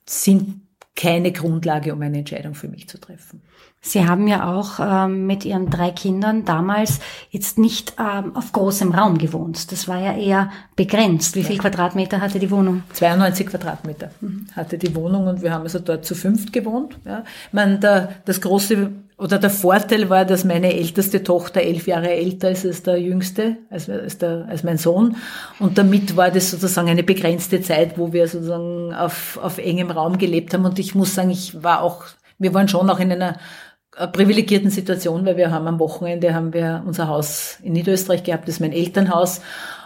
sind 0.05 0.61
keine 0.99 1.31
Grundlage, 1.31 1.93
um 1.93 2.01
eine 2.01 2.17
Entscheidung 2.17 2.55
für 2.55 2.67
mich 2.67 2.89
zu 2.89 2.99
treffen. 2.99 3.41
Sie 3.79 4.05
haben 4.05 4.27
ja 4.27 4.53
auch 4.53 4.79
ähm, 4.81 5.25
mit 5.25 5.45
Ihren 5.45 5.69
drei 5.69 5.91
Kindern 5.91 6.43
damals 6.43 6.99
jetzt 7.29 7.57
nicht 7.57 7.93
ähm, 7.97 8.35
auf 8.35 8.51
großem 8.51 8.91
Raum 8.91 9.17
gewohnt. 9.17 9.71
Das 9.71 9.87
war 9.87 9.97
ja 9.97 10.17
eher 10.17 10.51
begrenzt. 10.75 11.37
Wie 11.37 11.45
viel 11.45 11.55
ja. 11.55 11.61
Quadratmeter 11.61 12.19
hatte 12.19 12.39
die 12.39 12.51
Wohnung? 12.51 12.83
92 12.91 13.47
Quadratmeter 13.47 14.11
mhm. 14.19 14.47
hatte 14.53 14.77
die 14.77 14.93
Wohnung 14.93 15.27
und 15.27 15.41
wir 15.41 15.53
haben 15.53 15.61
also 15.63 15.79
dort 15.79 16.03
zu 16.03 16.15
fünft 16.15 16.51
gewohnt. 16.51 16.99
Ja. 17.05 17.23
Ich 17.47 17.53
meine, 17.53 17.79
der, 17.79 18.15
das 18.25 18.41
große 18.41 18.91
oder 19.19 19.37
der 19.37 19.49
Vorteil 19.49 20.09
war, 20.09 20.23
dass 20.23 20.45
meine 20.45 20.73
älteste 20.73 21.23
Tochter 21.23 21.61
elf 21.61 21.87
Jahre 21.87 22.09
älter 22.09 22.51
ist 22.51 22.65
als 22.65 22.83
der 22.83 22.97
jüngste, 22.97 23.57
als, 23.69 23.89
als, 23.89 24.17
der, 24.17 24.47
als 24.49 24.63
mein 24.63 24.77
Sohn. 24.77 25.17
Und 25.59 25.77
damit 25.77 26.15
war 26.15 26.31
das 26.31 26.51
sozusagen 26.51 26.87
eine 26.87 27.03
begrenzte 27.03 27.61
Zeit, 27.61 27.97
wo 27.97 28.13
wir 28.13 28.29
sozusagen 28.29 28.93
auf, 28.93 29.37
auf 29.41 29.57
engem 29.57 29.91
Raum 29.91 30.17
gelebt 30.17 30.53
haben. 30.53 30.63
Und 30.63 30.79
ich 30.79 30.95
muss 30.95 31.15
sagen, 31.15 31.31
ich 31.31 31.61
war 31.61 31.81
auch, 31.81 32.05
wir 32.37 32.53
waren 32.53 32.69
schon 32.69 32.89
auch 32.89 33.01
in 33.01 33.11
einer 33.11 33.37
privilegierten 34.13 34.69
Situation, 34.69 35.25
weil 35.25 35.35
wir 35.35 35.51
haben 35.51 35.67
am 35.67 35.79
Wochenende 35.79 36.33
haben 36.33 36.53
wir 36.53 36.83
unser 36.85 37.09
Haus 37.09 37.57
in 37.61 37.73
Niederösterreich 37.73 38.23
gehabt, 38.23 38.47
das 38.47 38.55
ist 38.55 38.61
mein 38.61 38.71
Elternhaus. 38.71 39.41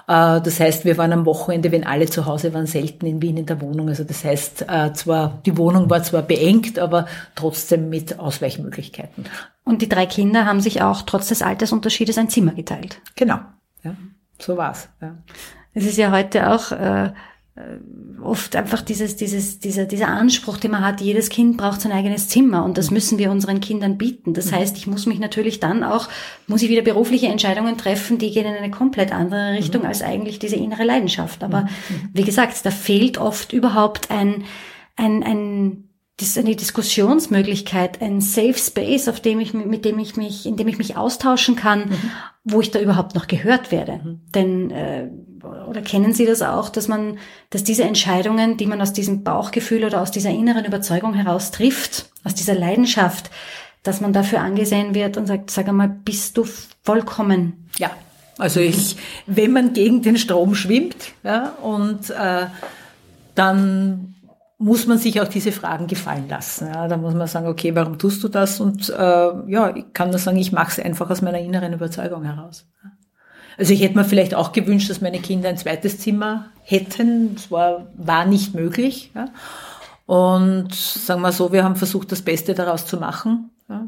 Äh, 0.08 0.42
das 0.42 0.60
heißt, 0.60 0.86
wir 0.86 0.98
waren 0.98 1.14
am 1.14 1.26
Wochenende, 1.26 1.72
wenn 1.72 1.86
alle 1.86 2.08
zu 2.08 2.26
Hause 2.26 2.54
waren, 2.54 2.66
selten 2.66 3.06
in 3.06 3.22
Wien 3.22 3.38
in 3.38 3.46
der 3.46 3.62
Wohnung. 3.62 3.90
Also 3.90 4.04
das 4.04 4.24
heißt, 4.24 4.66
äh, 4.68 4.94
zwar, 4.94 5.42
die 5.46 5.58
Wohnung 5.58 5.90
war 5.90 6.04
zwar 6.04 6.22
beengt, 6.22 6.80
aber 6.80 7.08
trotzdem 7.36 7.90
mit 7.90 8.20
Ausweichmöglichkeiten. 8.20 9.26
Und 9.64 9.82
die 9.82 9.90
drei 9.90 10.06
Kinder 10.06 10.46
haben 10.46 10.62
sich 10.62 10.82
auch 10.82 11.04
trotz 11.04 11.30
des 11.30 11.42
Altersunterschiedes 11.42 12.18
ein 12.18 12.30
Zimmer 12.30 12.54
geteilt. 12.54 13.02
Genau, 13.16 13.40
ja, 13.84 13.96
so 14.40 14.58
war's. 14.58 14.90
Ja. 15.02 15.16
Es 15.74 15.86
ist 15.86 15.98
ja 15.98 16.12
heute 16.12 16.52
auch 16.52 16.72
äh, 16.72 17.06
äh, 17.06 17.12
oft 18.24 18.56
einfach 18.56 18.82
dieses, 18.82 19.16
dieses, 19.16 19.60
dieser, 19.60 19.86
dieser 19.86 20.08
Anspruch, 20.08 20.58
den 20.58 20.72
man 20.72 20.84
hat, 20.84 21.02
jedes 21.02 21.30
Kind 21.30 21.56
braucht 21.58 21.82
sein 21.82 21.92
eigenes 21.92 22.28
Zimmer 22.28 22.66
und 22.66 22.80
das 22.80 22.90
mhm. 22.90 22.96
müssen 22.96 23.18
wir 23.20 23.30
unseren 23.30 23.60
Kindern 23.60 24.00
bieten. 24.00 24.34
Das 24.34 24.50
mhm. 24.50 24.56
heißt, 24.56 24.78
ich 24.78 24.88
muss 24.88 25.06
mich 25.06 25.20
natürlich 25.20 25.60
dann 25.60 25.84
auch, 25.84 26.10
muss 26.48 26.64
ich 26.64 26.70
wieder 26.70 26.82
berufliche 26.82 27.28
Entscheidungen 27.28 27.78
treffen, 27.78 28.18
die 28.18 28.32
gehen 28.32 28.48
in 28.48 28.56
eine 28.56 28.72
komplett 28.72 29.12
andere 29.12 29.54
Richtung 29.54 29.82
mhm. 29.82 29.88
als 29.88 30.02
eigentlich 30.02 30.40
diese 30.40 30.56
innere 30.56 30.84
Leidenschaft. 30.84 31.44
Aber 31.44 31.68
wie 32.12 32.24
gesagt, 32.24 32.66
da 32.66 32.72
fehlt 32.72 33.20
oft 33.20 33.54
überhaupt 33.54 34.10
ein, 34.10 34.46
ein, 34.96 35.22
ein 35.24 35.90
eine 36.38 36.56
Diskussionsmöglichkeit, 36.56 38.02
ein 38.02 38.22
Safe 38.22 38.58
Space, 38.58 39.08
auf 39.08 39.20
dem 39.20 39.40
ich, 39.40 39.54
mit 39.54 39.84
dem 39.84 40.00
ich 40.00 40.16
mich, 40.16 40.46
in 40.46 40.56
dem 40.56 40.68
ich 40.68 40.78
mich 40.78 40.96
austauschen 40.96 41.56
kann, 41.56 41.90
mhm. 41.90 42.12
wo 42.44 42.62
ich 42.62 42.72
da 42.72 42.80
überhaupt 42.80 43.16
noch 43.16 43.28
gehört 43.28 43.72
werde. 43.72 44.00
Mhm. 44.04 44.22
Denn 44.34 44.72
äh, 44.72 45.10
oder 45.44 45.82
kennen 45.82 46.14
Sie 46.14 46.26
das 46.26 46.42
auch, 46.42 46.70
dass 46.70 46.88
man, 46.88 47.18
dass 47.50 47.64
diese 47.64 47.84
Entscheidungen, 47.84 48.58
die 48.58 48.66
man 48.66 48.82
aus 48.82 48.94
diesem 48.94 49.24
Bauchgefühl 49.24 49.84
oder 49.84 50.02
aus 50.02 50.12
dieser 50.12 50.30
inneren 50.30 50.66
Überzeugung 50.66 51.14
heraus 51.14 51.52
trifft, 51.52 52.10
aus 52.24 52.34
dieser 52.34 52.56
Leidenschaft, 52.56 53.30
dass 53.84 54.02
man 54.02 54.14
dafür 54.14 54.40
angesehen 54.40 54.96
wird 54.96 55.18
und 55.18 55.28
sagt, 55.28 55.52
sag 55.52 55.68
einmal, 55.68 55.90
bist 55.90 56.38
du 56.38 56.46
vollkommen? 56.84 57.70
Ja, 57.78 57.92
also 58.38 58.60
ich, 58.60 58.96
wenn 59.28 59.52
man 59.52 59.74
gegen 59.74 60.02
den 60.02 60.18
Strom 60.18 60.56
schwimmt, 60.56 60.96
ja, 61.24 61.50
und 61.62 62.10
äh, 62.10 62.48
dann 63.36 64.16
muss 64.58 64.88
man 64.88 64.98
sich 64.98 65.20
auch 65.20 65.28
diese 65.28 65.52
Fragen 65.52 65.88
gefallen 65.88 66.30
lassen. 66.30 66.68
Ja, 66.74 66.88
da 66.88 66.96
muss 66.96 67.14
man 67.14 67.28
sagen, 67.28 67.48
okay, 67.48 67.76
warum 67.76 67.98
tust 67.98 68.24
du 68.24 68.30
das? 68.30 68.62
Und 68.62 68.90
äh, 68.90 68.94
ja, 69.48 69.76
ich 69.76 69.92
kann 69.94 70.10
nur 70.10 70.20
sagen, 70.20 70.38
ich 70.38 70.54
mache 70.54 70.72
es 70.72 70.86
einfach 70.86 71.10
aus 71.10 71.22
meiner 71.22 71.40
inneren 71.40 71.74
Überzeugung 71.74 72.24
heraus. 72.24 72.66
Also 73.58 73.74
ich 73.74 73.82
hätte 73.82 73.96
mir 73.96 74.06
vielleicht 74.06 74.36
auch 74.36 74.52
gewünscht, 74.52 74.90
dass 74.90 75.02
meine 75.02 75.20
Kinder 75.20 75.50
ein 75.50 75.58
zweites 75.58 76.00
Zimmer 76.00 76.50
hätten. 76.64 77.36
Das 77.36 77.52
war, 77.52 77.88
war 77.96 78.26
nicht 78.26 78.54
möglich. 78.56 79.12
Ja. 79.16 79.30
Und 80.06 80.74
sagen 80.74 81.22
wir 81.22 81.32
so, 81.32 81.52
wir 81.52 81.64
haben 81.64 81.76
versucht, 81.76 82.12
das 82.12 82.22
Beste 82.22 82.54
daraus 82.54 82.86
zu 82.86 82.98
machen. 82.98 83.52
Ja. 83.70 83.88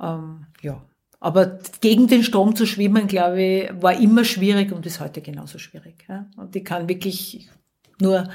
Ähm, 0.00 0.46
ja. 0.60 0.82
Aber 1.18 1.58
gegen 1.80 2.08
den 2.08 2.22
Strom 2.22 2.54
zu 2.54 2.66
schwimmen, 2.66 3.06
glaube 3.06 3.42
ich, 3.42 3.70
war 3.80 3.98
immer 3.98 4.24
schwierig 4.24 4.72
und 4.72 4.84
ist 4.86 5.00
heute 5.00 5.22
genauso 5.22 5.58
schwierig. 5.58 6.04
Ja. 6.08 6.26
Und 6.36 6.54
ich 6.54 6.64
kann 6.64 6.88
wirklich 6.88 7.48
nur 8.00 8.28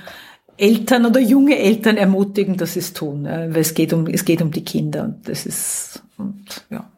Eltern 0.58 1.06
oder 1.06 1.20
junge 1.20 1.58
Eltern 1.58 1.98
ermutigen, 1.98 2.58
dass 2.58 2.74
sie 2.74 2.80
es 2.80 2.94
tun, 2.94 3.24
weil 3.26 3.58
es 3.58 3.74
geht 3.74 3.94
um, 3.94 4.08
es 4.08 4.26
geht 4.26 4.42
um 4.42 4.52
die 4.52 4.64
Kinder 4.64 5.04
und 5.04 5.28
das 5.28 5.46
ist, 5.46 6.04
und, 6.18 6.66
ja. 6.70 6.90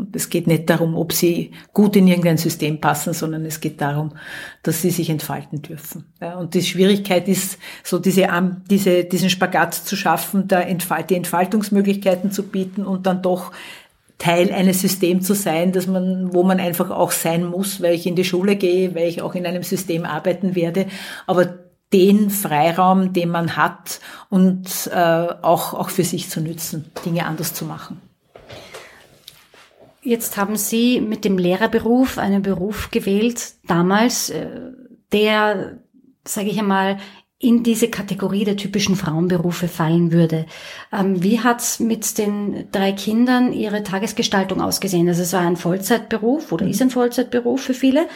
Und 0.00 0.16
es 0.16 0.30
geht 0.30 0.46
nicht 0.46 0.70
darum, 0.70 0.96
ob 0.96 1.12
sie 1.12 1.52
gut 1.72 1.94
in 1.94 2.08
irgendein 2.08 2.38
System 2.38 2.80
passen, 2.80 3.12
sondern 3.12 3.44
es 3.44 3.60
geht 3.60 3.80
darum, 3.80 4.12
dass 4.62 4.80
sie 4.80 4.90
sich 4.90 5.10
entfalten 5.10 5.60
dürfen. 5.60 6.06
Ja, 6.20 6.36
und 6.38 6.54
die 6.54 6.62
Schwierigkeit 6.62 7.28
ist, 7.28 7.58
so 7.84 7.98
diese, 7.98 8.26
diese, 8.70 9.04
diesen 9.04 9.28
Spagat 9.28 9.74
zu 9.74 9.96
schaffen, 9.96 10.48
da 10.48 10.62
die 10.64 11.14
Entfaltungsmöglichkeiten 11.14 12.32
zu 12.32 12.44
bieten 12.44 12.84
und 12.84 13.06
dann 13.06 13.22
doch 13.22 13.52
Teil 14.18 14.52
eines 14.52 14.80
Systems 14.80 15.26
zu 15.26 15.34
sein, 15.34 15.72
dass 15.72 15.86
man, 15.86 16.32
wo 16.32 16.42
man 16.42 16.60
einfach 16.60 16.90
auch 16.90 17.10
sein 17.10 17.44
muss, 17.44 17.82
weil 17.82 17.94
ich 17.94 18.06
in 18.06 18.16
die 18.16 18.24
Schule 18.24 18.56
gehe, 18.56 18.94
weil 18.94 19.08
ich 19.08 19.22
auch 19.22 19.34
in 19.34 19.46
einem 19.46 19.62
System 19.62 20.04
arbeiten 20.04 20.54
werde. 20.54 20.86
Aber 21.26 21.54
den 21.92 22.30
Freiraum, 22.30 23.12
den 23.12 23.30
man 23.30 23.56
hat 23.56 24.00
und 24.28 24.90
äh, 24.92 25.26
auch, 25.42 25.74
auch 25.74 25.90
für 25.90 26.04
sich 26.04 26.30
zu 26.30 26.40
nützen, 26.40 26.90
Dinge 27.04 27.26
anders 27.26 27.52
zu 27.54 27.64
machen. 27.64 28.00
Jetzt 30.02 30.36
haben 30.36 30.56
Sie 30.56 31.00
mit 31.00 31.24
dem 31.24 31.36
Lehrerberuf 31.36 32.18
einen 32.18 32.42
Beruf 32.42 32.90
gewählt, 32.90 33.54
damals, 33.66 34.30
äh, 34.30 34.48
der, 35.12 35.78
sage 36.24 36.48
ich 36.48 36.58
einmal, 36.58 36.98
in 37.42 37.62
diese 37.62 37.88
Kategorie 37.88 38.44
der 38.44 38.58
typischen 38.58 38.96
Frauenberufe 38.96 39.66
fallen 39.66 40.12
würde. 40.12 40.44
Ähm, 40.92 41.22
wie 41.22 41.40
hat's 41.40 41.80
mit 41.80 42.18
den 42.18 42.70
drei 42.70 42.92
Kindern 42.92 43.54
Ihre 43.54 43.82
Tagesgestaltung 43.82 44.60
ausgesehen? 44.60 45.08
Also 45.08 45.22
es 45.22 45.32
war 45.32 45.40
ein 45.40 45.56
Vollzeitberuf 45.56 46.52
oder 46.52 46.66
ist 46.66 46.82
ein 46.82 46.90
Vollzeitberuf 46.90 47.62
für 47.62 47.74
viele. 47.74 48.08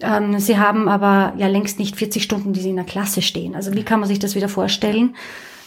Ähm, 0.00 0.38
sie 0.38 0.58
haben 0.58 0.88
aber 0.88 1.34
ja 1.36 1.46
längst 1.46 1.78
nicht 1.78 1.96
40 1.96 2.22
Stunden, 2.22 2.54
die 2.54 2.60
Sie 2.60 2.70
in 2.70 2.76
der 2.76 2.86
Klasse 2.86 3.20
stehen. 3.20 3.54
Also 3.54 3.74
wie 3.74 3.82
kann 3.82 4.00
man 4.00 4.08
sich 4.08 4.18
das 4.18 4.34
wieder 4.34 4.48
vorstellen, 4.48 5.14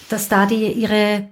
dass 0.10 0.28
da 0.28 0.48
die 0.48 0.72
Ihre 0.72 1.28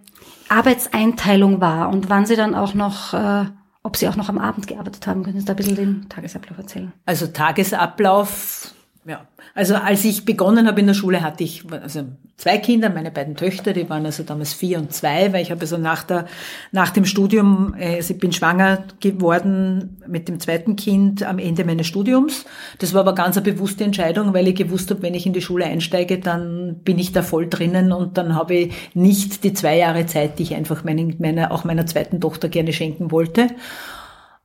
Arbeitseinteilung 0.49 1.61
war 1.61 1.89
und 1.89 2.09
wann 2.09 2.27
Sie 2.27 2.35
dann 2.35 2.53
auch 2.53 2.75
noch 2.75 3.15
äh, 3.15 3.45
ob 3.83 3.97
Sie 3.97 4.07
auch 4.07 4.15
noch 4.15 4.29
am 4.29 4.37
Abend 4.37 4.67
gearbeitet 4.67 5.05
haben. 5.07 5.23
Können 5.23 5.39
Sie 5.39 5.45
da 5.45 5.53
ein 5.53 5.57
bisschen 5.57 5.75
den 5.75 6.09
Tagesablauf 6.09 6.57
erzählen? 6.57 6.93
Also 7.05 7.27
Tagesablauf, 7.27 8.73
ja. 9.05 9.25
Also 9.55 9.75
als 9.75 10.05
ich 10.05 10.25
begonnen 10.25 10.67
habe 10.67 10.79
in 10.79 10.87
der 10.87 10.93
Schule, 10.93 11.21
hatte 11.21 11.43
ich 11.43 11.63
also 11.71 12.03
zwei 12.37 12.59
Kinder, 12.59 12.89
meine 12.89 13.09
beiden 13.09 13.35
Töchter, 13.35 13.73
die 13.73 13.89
waren 13.89 14.05
also 14.05 14.21
damals 14.21 14.53
vier 14.53 14.77
und 14.77 14.93
zwei, 14.93 15.33
weil 15.33 15.41
ich 15.41 15.49
habe 15.49 15.61
also 15.61 15.77
nach 15.77 16.03
der 16.03 16.25
nach 16.71 16.91
dem 16.91 17.05
Studium, 17.05 17.73
äh, 17.77 17.95
also 17.95 18.13
ich 18.13 18.19
bin 18.19 18.31
schwanger 18.31 18.83
geworden 18.99 20.01
mit 20.07 20.27
dem 20.27 20.39
zweiten 20.39 20.75
Kind 20.75 21.23
am 21.23 21.39
Ende 21.39 21.65
meines 21.65 21.87
Studiums. 21.87 22.45
Das 22.77 22.93
war 22.93 23.01
aber 23.01 23.15
ganz 23.15 23.37
eine 23.37 23.51
bewusste 23.51 23.83
Entscheidung, 23.83 24.35
weil 24.35 24.47
ich 24.47 24.55
gewusst 24.55 24.91
habe, 24.91 25.01
wenn 25.01 25.15
ich 25.15 25.25
in 25.25 25.33
die 25.33 25.41
Schule 25.41 25.65
einsteige, 25.65 26.19
dann 26.19 26.81
bin 26.83 26.99
ich 26.99 27.11
da 27.11 27.23
voll 27.23 27.49
drinnen 27.49 27.91
und 27.91 28.19
dann 28.19 28.35
habe 28.35 28.53
ich 28.53 28.73
nicht 28.93 29.43
die 29.43 29.53
zwei 29.53 29.77
Jahre 29.77 30.05
Zeit, 30.05 30.37
die 30.37 30.43
ich 30.43 30.53
einfach 30.53 30.83
meinen, 30.83 31.15
meiner 31.17 31.51
auch 31.51 31.63
meiner 31.63 31.87
zweiten 31.87 32.21
Tochter 32.21 32.49
gerne 32.49 32.71
schenken 32.71 33.09
wollte. 33.09 33.47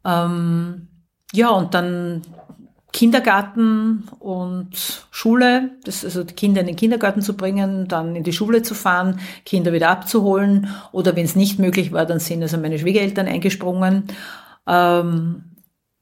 Ähm, 0.06 0.88
ja, 1.32 1.50
und 1.50 1.74
dann 1.74 2.22
Kindergarten 2.96 4.04
und 4.20 4.70
Schule, 5.10 5.72
das, 5.84 6.02
also 6.02 6.24
die 6.24 6.32
Kinder 6.32 6.62
in 6.62 6.66
den 6.66 6.76
Kindergarten 6.76 7.20
zu 7.20 7.36
bringen, 7.36 7.88
dann 7.88 8.16
in 8.16 8.22
die 8.24 8.32
Schule 8.32 8.62
zu 8.62 8.74
fahren, 8.74 9.20
Kinder 9.44 9.74
wieder 9.74 9.90
abzuholen 9.90 10.68
oder 10.92 11.14
wenn 11.14 11.26
es 11.26 11.36
nicht 11.36 11.58
möglich 11.58 11.92
war, 11.92 12.06
dann 12.06 12.20
sind 12.20 12.40
also 12.40 12.56
meine 12.56 12.78
Schwiegereltern 12.78 13.26
eingesprungen. 13.26 14.04
Ähm, 14.66 15.44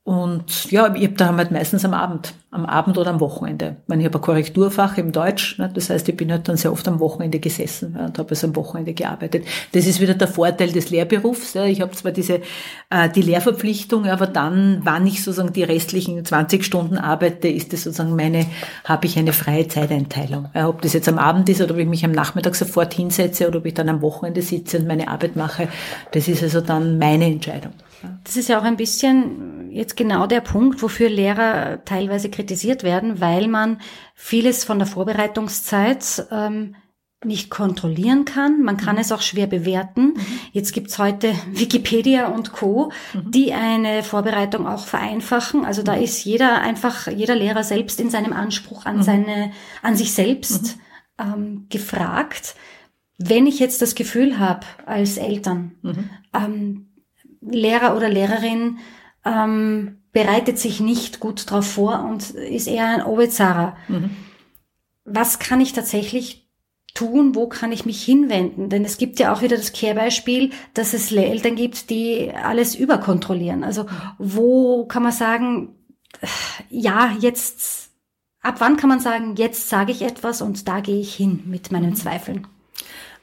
und 0.04 0.70
ja, 0.70 0.94
ich 0.94 1.02
habe 1.02 1.16
da 1.16 1.34
halt 1.34 1.50
meistens 1.50 1.84
am 1.84 1.94
Abend, 1.94 2.32
am 2.54 2.66
Abend 2.66 2.98
oder 2.98 3.10
am 3.10 3.18
Wochenende. 3.18 3.76
Ich, 3.82 3.88
meine, 3.88 4.02
ich 4.02 4.06
habe 4.06 4.18
ein 4.18 4.22
Korrekturfach 4.22 4.96
im 4.96 5.10
Deutsch, 5.10 5.58
ne? 5.58 5.68
das 5.74 5.90
heißt, 5.90 6.08
ich 6.08 6.16
bin 6.16 6.30
halt 6.30 6.48
dann 6.48 6.56
sehr 6.56 6.70
oft 6.70 6.86
am 6.86 7.00
Wochenende 7.00 7.40
gesessen 7.40 7.96
ja, 7.98 8.06
und 8.06 8.16
habe 8.16 8.30
also 8.30 8.46
am 8.46 8.54
Wochenende 8.54 8.94
gearbeitet. 8.94 9.44
Das 9.72 9.86
ist 9.86 10.00
wieder 10.00 10.14
der 10.14 10.28
Vorteil 10.28 10.70
des 10.70 10.90
Lehrberufs. 10.90 11.54
Ja. 11.54 11.64
Ich 11.64 11.80
habe 11.80 11.90
zwar 11.90 12.12
diese 12.12 12.42
äh, 12.90 13.08
die 13.08 13.22
Lehrverpflichtung, 13.22 14.06
aber 14.06 14.28
dann, 14.28 14.82
wann 14.84 15.04
ich 15.04 15.24
sozusagen 15.24 15.52
die 15.52 15.64
restlichen 15.64 16.24
20 16.24 16.64
Stunden 16.64 16.96
arbeite, 16.96 17.48
ist 17.48 17.72
das 17.72 17.82
sozusagen 17.82 18.14
meine, 18.14 18.46
habe 18.84 19.06
ich 19.06 19.18
eine 19.18 19.32
freie 19.32 19.66
Zeiteinteilung. 19.66 20.48
Ja, 20.54 20.68
ob 20.68 20.80
das 20.80 20.92
jetzt 20.92 21.08
am 21.08 21.18
Abend 21.18 21.48
ist 21.48 21.60
oder 21.60 21.74
ob 21.74 21.80
ich 21.80 21.88
mich 21.88 22.04
am 22.04 22.12
Nachmittag 22.12 22.54
sofort 22.54 22.94
hinsetze 22.94 23.48
oder 23.48 23.58
ob 23.58 23.66
ich 23.66 23.74
dann 23.74 23.88
am 23.88 24.00
Wochenende 24.00 24.42
sitze 24.42 24.78
und 24.78 24.86
meine 24.86 25.08
Arbeit 25.08 25.34
mache, 25.34 25.68
das 26.12 26.28
ist 26.28 26.42
also 26.44 26.60
dann 26.60 26.98
meine 26.98 27.26
Entscheidung. 27.26 27.72
Das 28.24 28.36
ist 28.36 28.48
ja 28.48 28.58
auch 28.58 28.64
ein 28.64 28.76
bisschen 28.76 29.70
jetzt 29.70 29.96
genau 29.96 30.26
der 30.26 30.40
Punkt, 30.40 30.82
wofür 30.82 31.08
Lehrer 31.08 31.84
teilweise 31.84 32.28
kritisiert 32.44 32.82
werden, 32.82 33.20
weil 33.22 33.48
man 33.48 33.78
vieles 34.14 34.64
von 34.64 34.78
der 34.78 34.86
Vorbereitungszeit 34.86 36.26
ähm, 36.30 36.76
nicht 37.24 37.48
kontrollieren 37.48 38.26
kann. 38.26 38.62
Man 38.62 38.76
kann 38.76 38.96
mhm. 38.96 39.00
es 39.00 39.12
auch 39.12 39.22
schwer 39.22 39.46
bewerten. 39.46 40.08
Mhm. 40.08 40.26
Jetzt 40.52 40.74
gibt's 40.74 40.98
heute 40.98 41.32
Wikipedia 41.50 42.28
und 42.28 42.52
Co., 42.52 42.92
mhm. 43.14 43.30
die 43.30 43.54
eine 43.54 44.02
Vorbereitung 44.02 44.66
auch 44.66 44.86
vereinfachen. 44.86 45.64
Also 45.64 45.82
da 45.82 45.96
mhm. 45.96 46.02
ist 46.02 46.22
jeder 46.22 46.60
einfach, 46.60 47.06
jeder 47.06 47.34
Lehrer 47.34 47.64
selbst 47.64 47.98
in 47.98 48.10
seinem 48.10 48.34
Anspruch 48.34 48.84
an 48.84 48.98
mhm. 48.98 49.02
seine, 49.02 49.52
an 49.80 49.96
sich 49.96 50.12
selbst 50.12 50.76
mhm. 50.76 51.24
ähm, 51.24 51.66
gefragt. 51.70 52.56
Wenn 53.16 53.46
ich 53.46 53.58
jetzt 53.58 53.80
das 53.80 53.94
Gefühl 53.94 54.38
habe 54.38 54.66
als 54.84 55.16
Eltern, 55.16 55.76
ähm, 56.34 56.88
Lehrer 57.40 57.96
oder 57.96 58.10
Lehrerin 58.10 58.78
ähm, 59.24 60.03
bereitet 60.14 60.58
sich 60.58 60.80
nicht 60.80 61.20
gut 61.20 61.50
drauf 61.50 61.66
vor 61.66 62.08
und 62.08 62.30
ist 62.30 62.68
eher 62.68 62.86
ein 62.86 63.04
Obezara. 63.04 63.76
Mhm. 63.88 64.10
Was 65.04 65.38
kann 65.38 65.60
ich 65.60 65.74
tatsächlich 65.74 66.48
tun? 66.94 67.34
Wo 67.34 67.48
kann 67.48 67.72
ich 67.72 67.84
mich 67.84 68.02
hinwenden? 68.02 68.70
Denn 68.70 68.84
es 68.84 68.96
gibt 68.96 69.18
ja 69.18 69.34
auch 69.34 69.42
wieder 69.42 69.56
das 69.56 69.72
Kehrbeispiel, 69.72 70.50
dass 70.72 70.94
es 70.94 71.12
Eltern 71.12 71.56
gibt, 71.56 71.90
die 71.90 72.30
alles 72.32 72.76
überkontrollieren. 72.76 73.64
Also 73.64 73.86
wo 74.18 74.86
kann 74.86 75.02
man 75.02 75.12
sagen, 75.12 75.74
ja, 76.70 77.14
jetzt, 77.20 77.90
ab 78.40 78.56
wann 78.60 78.76
kann 78.76 78.88
man 78.88 79.00
sagen, 79.00 79.34
jetzt 79.36 79.68
sage 79.68 79.90
ich 79.90 80.02
etwas 80.02 80.40
und 80.40 80.68
da 80.68 80.78
gehe 80.80 81.00
ich 81.00 81.14
hin 81.14 81.42
mit 81.46 81.72
meinen 81.72 81.90
mhm. 81.90 81.96
Zweifeln? 81.96 82.46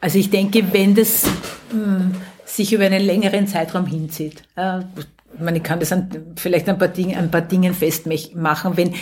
Also 0.02 0.20
ich 0.20 0.30
denke, 0.30 0.74
wenn 0.74 0.94
das 0.94 1.26
mh, 1.72 2.12
sich 2.44 2.74
über 2.74 2.86
einen 2.86 3.06
längeren 3.06 3.48
Zeitraum 3.48 3.86
hinzieht. 3.86 4.44
Äh, 4.56 4.82
ich 5.34 5.40
meine, 5.42 5.58
ich 5.58 5.64
kann 5.64 5.80
das 5.80 5.92
an, 5.92 6.10
vielleicht 6.36 6.68
ein 6.70 6.78
paar, 6.78 6.88
Dinge, 6.88 7.18
ein 7.18 7.32
paar 7.32 7.42
Dingen 7.42 7.74
festmachen. 7.74 8.78
Wenn 8.78 8.94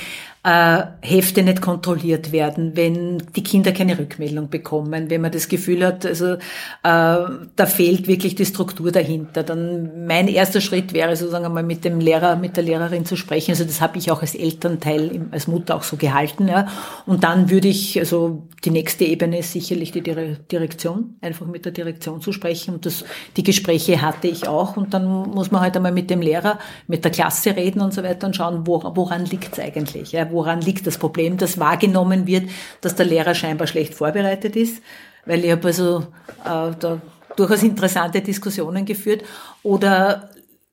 äh, 0.43 0.83
Hefte 1.01 1.43
nicht 1.43 1.61
kontrolliert 1.61 2.31
werden, 2.31 2.71
wenn 2.75 3.21
die 3.35 3.43
Kinder 3.43 3.73
keine 3.73 3.99
Rückmeldung 3.99 4.49
bekommen, 4.49 5.09
wenn 5.09 5.19
man 5.21 5.31
das 5.31 5.49
Gefühl 5.49 5.85
hat, 5.85 6.05
also 6.05 6.33
äh, 6.33 6.37
da 6.83 7.65
fehlt 7.65 8.07
wirklich 8.07 8.35
die 8.35 8.45
Struktur 8.45 8.91
dahinter. 8.91 9.43
Dann 9.43 10.05
mein 10.07 10.29
erster 10.29 10.61
Schritt 10.61 10.93
wäre 10.93 11.15
sozusagen 11.17 11.45
einmal 11.45 11.63
mit 11.63 11.83
dem 11.83 11.99
Lehrer, 11.99 12.37
mit 12.37 12.55
der 12.55 12.63
Lehrerin 12.63 13.05
zu 13.05 13.17
sprechen. 13.17 13.51
Also 13.51 13.65
das 13.65 13.81
habe 13.81 13.97
ich 13.97 14.11
auch 14.11 14.21
als 14.21 14.33
Elternteil, 14.33 15.27
als 15.31 15.47
Mutter 15.47 15.75
auch 15.75 15.83
so 15.83 15.97
gehalten. 15.97 16.47
Ja. 16.47 16.67
Und 17.05 17.25
dann 17.25 17.49
würde 17.49 17.67
ich, 17.67 17.99
also 17.99 18.47
die 18.63 18.71
nächste 18.71 19.03
Ebene 19.03 19.39
ist 19.39 19.51
sicherlich 19.51 19.91
die 19.91 20.01
Direktion, 20.01 21.15
einfach 21.19 21.47
mit 21.47 21.65
der 21.65 21.73
Direktion 21.73 22.21
zu 22.21 22.31
sprechen. 22.31 22.75
Und 22.75 22.85
das, 22.85 23.03
die 23.35 23.43
Gespräche 23.43 24.01
hatte 24.01 24.29
ich 24.29 24.47
auch. 24.47 24.77
Und 24.77 24.93
dann 24.93 25.05
muss 25.05 25.51
man 25.51 25.59
halt 25.61 25.75
einmal 25.75 25.91
mit 25.91 26.09
dem 26.09 26.21
Lehrer, 26.21 26.59
mit 26.87 27.03
der 27.03 27.11
Klasse 27.11 27.57
reden 27.57 27.81
und 27.81 27.93
so 27.93 28.03
weiter 28.03 28.27
und 28.27 28.37
schauen, 28.37 28.65
wo, 28.65 28.81
woran 28.95 29.25
liegt 29.25 29.57
es 29.57 29.59
eigentlich. 29.59 30.13
Woran 30.31 30.61
liegt 30.61 30.87
das 30.87 30.97
Problem, 30.97 31.37
dass 31.37 31.59
wahrgenommen 31.59 32.27
wird, 32.27 32.49
dass 32.81 32.95
der 32.95 33.05
Lehrer 33.05 33.35
scheinbar 33.35 33.67
schlecht 33.67 33.93
vorbereitet 33.93 34.55
ist, 34.55 34.81
weil 35.25 35.43
ich 35.43 35.51
habe 35.51 35.67
also 35.67 36.07
äh, 36.45 36.71
da 36.79 37.01
durchaus 37.35 37.63
interessante 37.63 38.21
Diskussionen 38.21 38.85
geführt 38.85 39.23
oder 39.63 40.29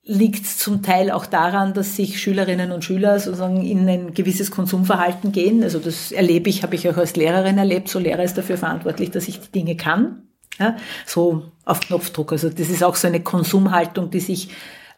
liegt 0.06 0.44
es 0.44 0.58
zum 0.58 0.82
Teil 0.82 1.10
auch 1.10 1.26
daran, 1.26 1.74
dass 1.74 1.96
sich 1.96 2.20
Schülerinnen 2.20 2.70
und 2.70 2.84
Schüler 2.84 3.18
sozusagen 3.18 3.64
in 3.64 3.88
ein 3.88 4.14
gewisses 4.14 4.52
Konsumverhalten 4.52 5.32
gehen. 5.32 5.64
Also 5.64 5.80
das 5.80 6.12
erlebe 6.12 6.48
ich, 6.48 6.62
habe 6.62 6.76
ich 6.76 6.88
auch 6.88 6.96
als 6.96 7.16
Lehrerin 7.16 7.58
erlebt. 7.58 7.88
So 7.88 7.98
Lehrer 7.98 8.22
ist 8.22 8.38
dafür 8.38 8.56
verantwortlich, 8.56 9.10
dass 9.10 9.26
ich 9.26 9.40
die 9.40 9.52
Dinge 9.52 9.76
kann. 9.76 10.22
Ja, 10.58 10.76
so 11.04 11.42
auf 11.64 11.80
Knopfdruck. 11.80 12.32
Also 12.32 12.48
das 12.48 12.70
ist 12.70 12.84
auch 12.84 12.94
so 12.94 13.08
eine 13.08 13.20
Konsumhaltung, 13.20 14.10
die 14.10 14.20
sich, 14.20 14.50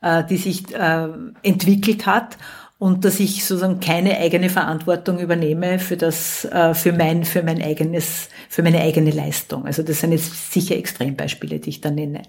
äh, 0.03 0.23
die 0.25 0.37
sich 0.37 0.75
äh, 0.75 1.09
entwickelt 1.43 2.07
hat 2.07 2.37
und 2.79 3.05
dass 3.05 3.19
ich 3.19 3.45
sozusagen 3.45 3.81
keine 3.81 4.19
eigene 4.19 4.51
Verantwortung 4.51 5.19
übernehme 5.19 5.79
für 5.79 5.97
das, 5.97 6.45
äh, 6.45 6.75
für 6.75 6.93
mein, 6.93 7.25
für 7.25 7.43
mein 7.43 7.61
eigenes, 7.61 8.29
für 8.49 8.63
meine 8.63 8.81
eigene 8.81 9.11
Leistung. 9.11 9.67
Also 9.67 9.83
das 9.83 10.01
sind 10.01 10.13
jetzt 10.13 10.53
sicher 10.53 10.77
Extrembeispiele, 10.77 11.59
die 11.59 11.71
ich 11.71 11.81
da 11.81 11.91
nenne. 11.91 12.23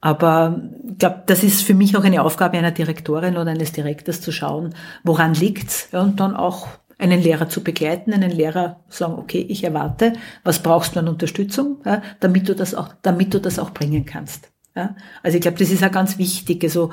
Aber 0.00 0.60
ich 0.90 0.98
glaube, 0.98 1.22
das 1.26 1.44
ist 1.44 1.62
für 1.62 1.74
mich 1.74 1.96
auch 1.96 2.04
eine 2.04 2.22
Aufgabe 2.22 2.58
einer 2.58 2.70
Direktorin 2.72 3.36
oder 3.36 3.50
eines 3.50 3.72
Direktors 3.72 4.20
zu 4.20 4.32
schauen, 4.32 4.74
woran 5.04 5.34
liegt's 5.34 5.88
und 5.92 6.18
dann 6.18 6.34
auch 6.34 6.66
einen 6.98 7.20
Lehrer 7.20 7.48
zu 7.48 7.62
begleiten, 7.62 8.12
einen 8.12 8.30
Lehrer 8.30 8.80
sagen, 8.88 9.14
okay, 9.14 9.44
ich 9.48 9.64
erwarte, 9.64 10.14
was 10.44 10.60
brauchst 10.60 10.96
du 10.96 11.00
an 11.00 11.08
Unterstützung, 11.08 11.78
damit 12.20 12.48
du 12.48 12.54
das 12.54 12.74
auch, 12.74 12.94
damit 13.02 13.34
du 13.34 13.40
das 13.40 13.58
auch 13.58 13.70
bringen 13.70 14.06
kannst. 14.06 14.50
Also 15.22 15.36
ich 15.36 15.42
glaube, 15.42 15.58
das 15.58 15.70
ist 15.70 15.82
ja 15.82 15.88
ganz 15.88 16.18
wichtig. 16.18 16.64
Also 16.64 16.90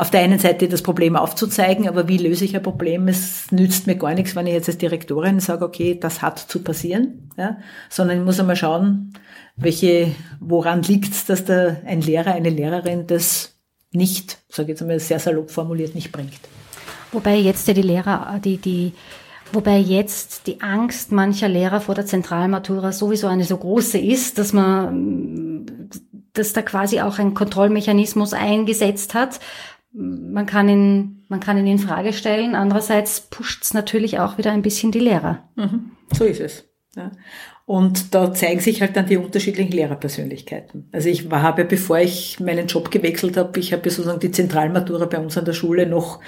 auf 0.00 0.10
der 0.10 0.20
einen 0.20 0.38
Seite 0.38 0.66
das 0.66 0.80
Problem 0.80 1.14
aufzuzeigen, 1.14 1.86
aber 1.86 2.08
wie 2.08 2.16
löse 2.16 2.46
ich 2.46 2.56
ein 2.56 2.62
Problem? 2.62 3.06
Es 3.06 3.52
nützt 3.52 3.86
mir 3.86 3.96
gar 3.96 4.14
nichts, 4.14 4.34
wenn 4.34 4.46
ich 4.46 4.54
jetzt 4.54 4.68
als 4.68 4.78
Direktorin 4.78 5.40
sage, 5.40 5.62
okay, 5.62 5.94
das 6.00 6.22
hat 6.22 6.38
zu 6.38 6.62
passieren, 6.62 7.30
ja, 7.36 7.58
sondern 7.90 8.18
ich 8.18 8.24
muss 8.24 8.40
einmal 8.40 8.56
schauen, 8.56 9.12
welche, 9.56 10.12
woran 10.40 10.82
liegt 10.82 11.12
es, 11.12 11.26
dass 11.26 11.44
da 11.44 11.76
ein 11.84 12.00
Lehrer, 12.00 12.32
eine 12.32 12.48
Lehrerin 12.48 13.06
das 13.06 13.58
nicht, 13.92 14.38
sage 14.48 14.68
ich 14.68 14.68
jetzt 14.70 14.82
einmal 14.82 15.00
sehr 15.00 15.18
salopp 15.18 15.50
formuliert, 15.50 15.94
nicht 15.94 16.12
bringt. 16.12 16.40
Wobei 17.12 17.36
jetzt 17.36 17.68
ja 17.68 17.74
die 17.74 17.82
Lehrer, 17.82 18.40
die, 18.42 18.56
die, 18.56 18.94
wobei 19.52 19.76
jetzt 19.76 20.46
die 20.46 20.62
Angst 20.62 21.12
mancher 21.12 21.48
Lehrer 21.48 21.82
vor 21.82 21.94
der 21.94 22.06
Zentralmatura 22.06 22.92
sowieso 22.92 23.26
eine 23.26 23.44
so 23.44 23.58
große 23.58 23.98
ist, 23.98 24.38
dass 24.38 24.54
man, 24.54 25.90
dass 26.32 26.54
da 26.54 26.62
quasi 26.62 27.02
auch 27.02 27.18
ein 27.18 27.34
Kontrollmechanismus 27.34 28.32
eingesetzt 28.32 29.12
hat, 29.12 29.40
man 29.92 30.46
kann 30.46 30.68
ihn, 30.68 31.24
man 31.28 31.40
kann 31.40 31.58
ihn 31.58 31.66
in 31.66 31.78
Frage 31.78 32.12
stellen. 32.12 32.54
Andererseits 32.54 33.22
pusht 33.22 33.62
es 33.64 33.74
natürlich 33.74 34.18
auch 34.18 34.38
wieder 34.38 34.52
ein 34.52 34.62
bisschen 34.62 34.92
die 34.92 35.00
Lehrer. 35.00 35.48
Mhm. 35.56 35.92
So 36.12 36.24
ist 36.24 36.40
es. 36.40 36.69
Ja. 36.96 37.12
Und 37.66 38.16
da 38.16 38.34
zeigen 38.34 38.58
sich 38.58 38.80
halt 38.80 38.96
dann 38.96 39.06
die 39.06 39.16
unterschiedlichen 39.16 39.70
Lehrerpersönlichkeiten. 39.70 40.88
Also 40.90 41.08
ich 41.08 41.30
habe, 41.30 41.64
bevor 41.64 42.00
ich 42.00 42.40
meinen 42.40 42.66
Job 42.66 42.90
gewechselt 42.90 43.36
habe, 43.36 43.60
ich 43.60 43.72
habe 43.72 43.88
sozusagen 43.88 44.18
die 44.18 44.32
Zentralmatura 44.32 45.06
bei 45.06 45.18
uns 45.18 45.38
an 45.38 45.44
der 45.44 45.52
Schule 45.52 45.86
noch 45.86 46.18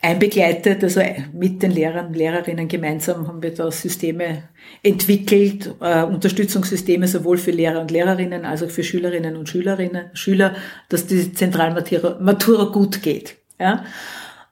einbegleitet. 0.00 0.84
Also 0.84 1.00
mit 1.32 1.60
den 1.64 1.72
Lehrern, 1.72 2.14
Lehrerinnen 2.14 2.68
gemeinsam 2.68 3.26
haben 3.26 3.42
wir 3.42 3.52
da 3.52 3.68
Systeme 3.72 4.44
entwickelt, 4.84 5.74
äh, 5.80 6.04
Unterstützungssysteme 6.04 7.08
sowohl 7.08 7.38
für 7.38 7.50
Lehrer 7.50 7.80
und 7.80 7.90
Lehrerinnen 7.90 8.44
als 8.44 8.62
auch 8.62 8.70
für 8.70 8.84
Schülerinnen 8.84 9.36
und 9.36 9.48
Schülerinnen, 9.48 10.10
Schüler, 10.12 10.54
dass 10.88 11.08
die 11.08 11.32
Zentralmatura 11.32 12.20
Matura 12.20 12.66
gut 12.66 13.02
geht. 13.02 13.38
Ja? 13.58 13.84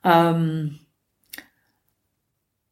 Ähm, 0.04 0.80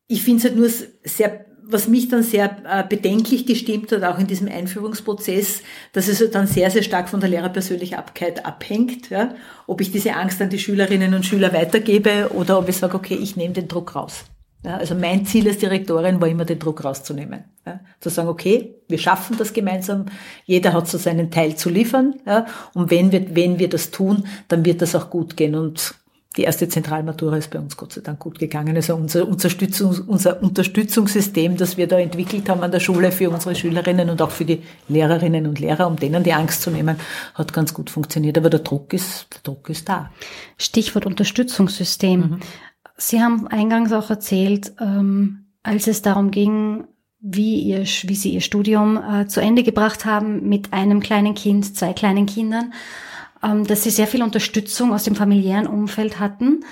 ich 0.09 0.25
finde 0.25 0.39
es 0.39 0.45
halt 0.45 0.57
nur 0.57 0.69
sehr 1.05 1.48
was 1.71 1.87
mich 1.87 2.09
dann 2.09 2.23
sehr 2.23 2.57
äh, 2.65 2.83
bedenklich 2.89 3.47
gestimmt 3.47 3.93
hat, 3.93 4.03
auch 4.03 4.19
in 4.19 4.27
diesem 4.27 4.49
Einführungsprozess, 4.49 5.63
dass 5.93 6.09
es 6.09 6.31
dann 6.31 6.47
sehr, 6.47 6.71
sehr 6.71 6.83
stark 6.83 7.09
von 7.09 7.21
der 7.21 7.29
Lehrerpersönlichkeit 7.29 8.47
abhängt, 8.47 9.11
ja, 9.11 9.35
ob 9.67 9.81
ich 9.81 9.93
diese 9.93 10.15
Angst 10.15 10.41
an 10.41 10.51
die 10.51 10.59
Schülerinnen 10.59 11.15
und 11.15 11.27
Schüler 11.27 11.53
weitergebe 11.53 12.31
oder 12.35 12.59
ob 12.59 12.69
ich 12.69 12.77
sage, 12.77 12.97
okay, 12.97 13.19
ich 13.21 13.37
nehme 13.37 13.55
den 13.55 13.69
Druck 13.69 13.95
raus. 13.95 14.25
Ja, 14.65 14.77
also 14.77 14.97
mein 14.97 15.25
Ziel 15.25 15.47
als 15.47 15.59
Direktorin 15.59 16.21
war 16.21 16.27
immer, 16.27 16.45
den 16.45 16.59
Druck 16.59 16.85
rauszunehmen. 16.85 17.45
Ja, 17.65 17.81
zu 18.01 18.09
sagen, 18.09 18.29
okay, 18.29 18.75
wir 18.89 18.99
schaffen 18.99 19.37
das 19.39 19.53
gemeinsam, 19.53 20.07
jeder 20.47 20.73
hat 20.73 20.89
so 20.89 20.99
seinen 20.99 21.31
Teil 21.31 21.55
zu 21.55 21.69
liefern. 21.69 22.17
Ja, 22.27 22.47
und 22.75 22.91
wenn 22.91 23.13
wir, 23.13 23.37
wenn 23.37 23.59
wir 23.59 23.69
das 23.69 23.91
tun, 23.91 24.25
dann 24.49 24.65
wird 24.65 24.83
das 24.83 24.97
auch 24.97 25.11
gut 25.11 25.37
gehen. 25.37 25.55
Und 25.55 25.95
die 26.37 26.43
erste 26.43 26.69
Zentralmatura 26.69 27.37
ist 27.37 27.51
bei 27.51 27.59
uns 27.59 27.77
Gott 27.77 27.95
sei 27.95 28.01
Dank 28.03 28.19
gut 28.19 28.39
gegangen. 28.39 28.77
Also 28.77 28.95
unser, 28.95 29.27
Unterstützungs, 29.27 30.01
unser 30.01 30.43
Unterstützungssystem, 30.43 31.57
das 31.57 31.77
wir 31.77 31.87
da 31.87 31.99
entwickelt 31.99 32.49
haben 32.49 32.63
an 32.63 32.71
der 32.71 32.81
Schule 32.81 33.11
für 33.13 33.31
unsere 33.31 33.55
Schülerinnen 33.55 34.11
und 34.11 34.21
auch 34.21 34.31
für 34.31 34.45
die 34.45 34.63
Lehrerinnen 34.89 35.47
und 35.47 35.59
Lehrer, 35.59 35.87
um 35.87 35.97
denen 35.97 36.23
die 36.23 36.35
Angst 36.35 36.63
zu 36.63 36.71
nehmen, 36.71 36.97
hat 37.35 37.53
ganz 37.53 37.73
gut 37.73 37.91
funktioniert. 37.91 38.37
Aber 38.37 38.51
der 38.51 38.61
Druck 38.61 38.93
ist, 38.93 39.27
der 39.33 39.41
Druck 39.43 39.69
ist 39.71 39.89
da. 39.89 40.11
Stichwort 40.59 41.07
Unterstützungssystem. 41.07 42.21
Mhm. 42.21 42.41
Sie 42.97 43.21
haben 43.21 43.49
eingangs 43.49 43.93
auch 43.93 44.11
erzählt, 44.11 44.73
ähm, 44.81 45.47
als 45.63 45.87
es 45.87 46.03
darum 46.03 46.31
ging, 46.31 46.85
wie, 47.21 47.63
ihr, 47.63 47.81
wie 47.81 48.15
Sie 48.15 48.33
Ihr 48.33 48.41
Studium 48.41 48.97
äh, 48.97 49.27
zu 49.27 49.41
Ende 49.41 49.63
gebracht 49.63 50.05
haben 50.05 50.49
mit 50.49 50.73
einem 50.73 51.01
kleinen 51.01 51.35
Kind, 51.35 51.77
zwei 51.77 51.93
kleinen 51.93 52.27
Kindern, 52.27 52.73
ähm, 53.43 53.67
dass 53.67 53.83
Sie 53.83 53.91
sehr 53.91 54.07
viel 54.07 54.23
Unterstützung 54.23 54.93
aus 54.93 55.05
dem 55.05 55.15
familiären 55.15 55.67
Umfeld 55.67 56.19
hatten. 56.19 56.65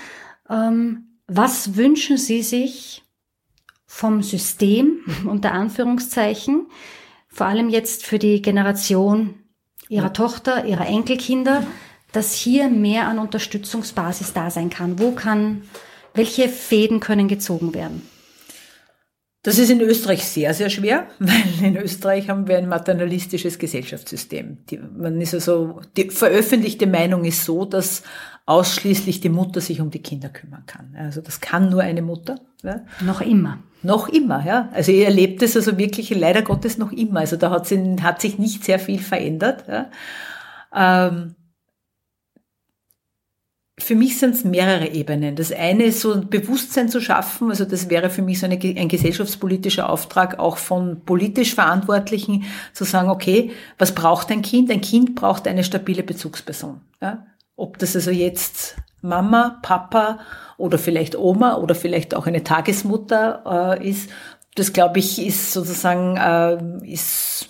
Ähm, 0.49 1.19
was 1.27 1.75
wünschen 1.75 2.17
Sie 2.17 2.41
sich 2.41 3.03
vom 3.85 4.23
System, 4.23 4.99
unter 5.25 5.53
Anführungszeichen, 5.53 6.67
vor 7.27 7.47
allem 7.47 7.69
jetzt 7.69 8.05
für 8.05 8.19
die 8.19 8.41
Generation 8.41 9.35
Ihrer 9.89 10.13
Tochter, 10.13 10.65
Ihrer 10.65 10.87
Enkelkinder, 10.87 11.63
dass 12.11 12.33
hier 12.33 12.69
mehr 12.69 13.07
an 13.07 13.19
Unterstützungsbasis 13.19 14.33
da 14.33 14.49
sein 14.49 14.69
kann? 14.69 14.99
Wo 14.99 15.11
kann, 15.11 15.63
welche 16.13 16.49
Fäden 16.49 16.99
können 16.99 17.27
gezogen 17.27 17.73
werden? 17.73 18.01
Das 19.47 19.57
ist 19.59 19.69
in 19.69 19.79
Österreich 19.79 20.25
sehr, 20.25 20.53
sehr 20.53 20.69
schwer, 20.69 21.07
weil 21.19 21.65
in 21.65 21.77
Österreich 21.77 22.27
haben 22.27 22.49
wir 22.49 22.57
ein 22.57 22.67
maternalistisches 22.67 23.57
Gesellschaftssystem. 23.57 24.57
Die, 24.69 24.77
man 24.77 25.21
ist 25.21 25.33
also, 25.33 25.79
die 25.95 26.09
veröffentlichte 26.09 26.85
Meinung 26.85 27.23
ist 27.23 27.45
so, 27.45 27.63
dass 27.63 28.03
ausschließlich 28.45 29.21
die 29.21 29.29
Mutter 29.29 29.61
sich 29.61 29.79
um 29.79 29.89
die 29.89 30.01
Kinder 30.01 30.27
kümmern 30.27 30.65
kann. 30.65 30.93
Also 30.97 31.21
das 31.21 31.39
kann 31.39 31.69
nur 31.69 31.81
eine 31.81 32.01
Mutter. 32.01 32.41
Ja. 32.61 32.81
Noch 32.99 33.21
immer. 33.21 33.59
Noch 33.83 34.09
immer, 34.09 34.45
ja. 34.45 34.67
Also 34.73 34.91
ihr 34.91 35.05
erlebt 35.05 35.41
es 35.41 35.55
also 35.55 35.77
wirklich 35.77 36.09
leider 36.09 36.41
Gottes 36.41 36.77
noch 36.77 36.91
immer. 36.91 37.21
Also 37.21 37.37
da 37.37 37.49
hat, 37.49 37.67
sie, 37.67 37.95
hat 38.01 38.19
sich 38.19 38.37
nicht 38.37 38.65
sehr 38.65 38.79
viel 38.79 38.99
verändert. 38.99 39.63
Ja. 39.69 39.89
Ähm, 40.75 41.35
für 43.87 43.95
mich 43.95 44.19
sind 44.19 44.35
es 44.35 44.43
mehrere 44.43 44.89
Ebenen. 44.89 45.37
Das 45.37 45.49
eine 45.53 45.85
ist 45.85 46.01
so 46.01 46.11
ein 46.11 46.27
Bewusstsein 46.27 46.89
zu 46.89 46.99
schaffen, 46.99 47.49
also 47.51 47.63
das 47.63 47.89
wäre 47.89 48.09
für 48.09 48.21
mich 48.21 48.41
so 48.41 48.45
eine, 48.45 48.59
ein 48.61 48.89
gesellschaftspolitischer 48.89 49.89
Auftrag 49.89 50.39
auch 50.39 50.57
von 50.57 51.05
politisch 51.05 51.55
Verantwortlichen 51.55 52.43
zu 52.73 52.83
sagen, 52.83 53.09
okay, 53.09 53.51
was 53.77 53.95
braucht 53.95 54.29
ein 54.29 54.41
Kind? 54.41 54.69
Ein 54.71 54.81
Kind 54.81 55.15
braucht 55.15 55.47
eine 55.47 55.63
stabile 55.63 56.03
Bezugsperson. 56.03 56.81
Ja? 57.01 57.27
Ob 57.55 57.77
das 57.77 57.95
also 57.95 58.11
jetzt 58.11 58.75
Mama, 59.01 59.57
Papa 59.61 60.19
oder 60.57 60.79
vielleicht 60.79 61.17
Oma 61.17 61.55
oder 61.55 61.73
vielleicht 61.73 62.13
auch 62.13 62.27
eine 62.27 62.43
Tagesmutter 62.43 63.77
äh, 63.79 63.89
ist, 63.89 64.09
das 64.55 64.73
glaube 64.73 64.99
ich 64.99 65.25
ist 65.25 65.53
sozusagen 65.53 66.17
äh, 66.17 66.85
ist 66.85 67.47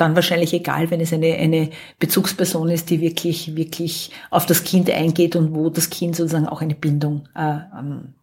dann 0.00 0.14
wahrscheinlich 0.14 0.52
egal, 0.52 0.90
wenn 0.90 1.00
es 1.00 1.12
eine, 1.12 1.34
eine 1.34 1.70
Bezugsperson 1.98 2.70
ist, 2.70 2.90
die 2.90 3.00
wirklich, 3.00 3.56
wirklich 3.56 4.10
auf 4.30 4.46
das 4.46 4.64
Kind 4.64 4.90
eingeht 4.90 5.36
und 5.36 5.54
wo 5.54 5.70
das 5.70 5.90
Kind 5.90 6.16
sozusagen 6.16 6.46
auch 6.46 6.62
eine 6.62 6.74
Bindung 6.74 7.28
äh, 7.34 7.58
ähm, 7.78 8.14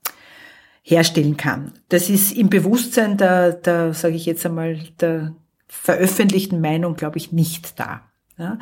herstellen 0.84 1.38
kann. 1.38 1.74
Das 1.90 2.10
ist 2.10 2.32
im 2.32 2.50
Bewusstsein 2.50 3.18
der, 3.18 3.52
der 3.54 3.94
sage 3.94 4.16
ich 4.16 4.26
jetzt 4.26 4.46
einmal, 4.46 4.80
der 5.00 5.36
veröffentlichten 5.68 6.62
Meinung, 6.62 6.96
glaube 6.96 7.18
ich, 7.18 7.32
nicht 7.32 7.80
da. 7.80 8.02
Ja. 8.38 8.58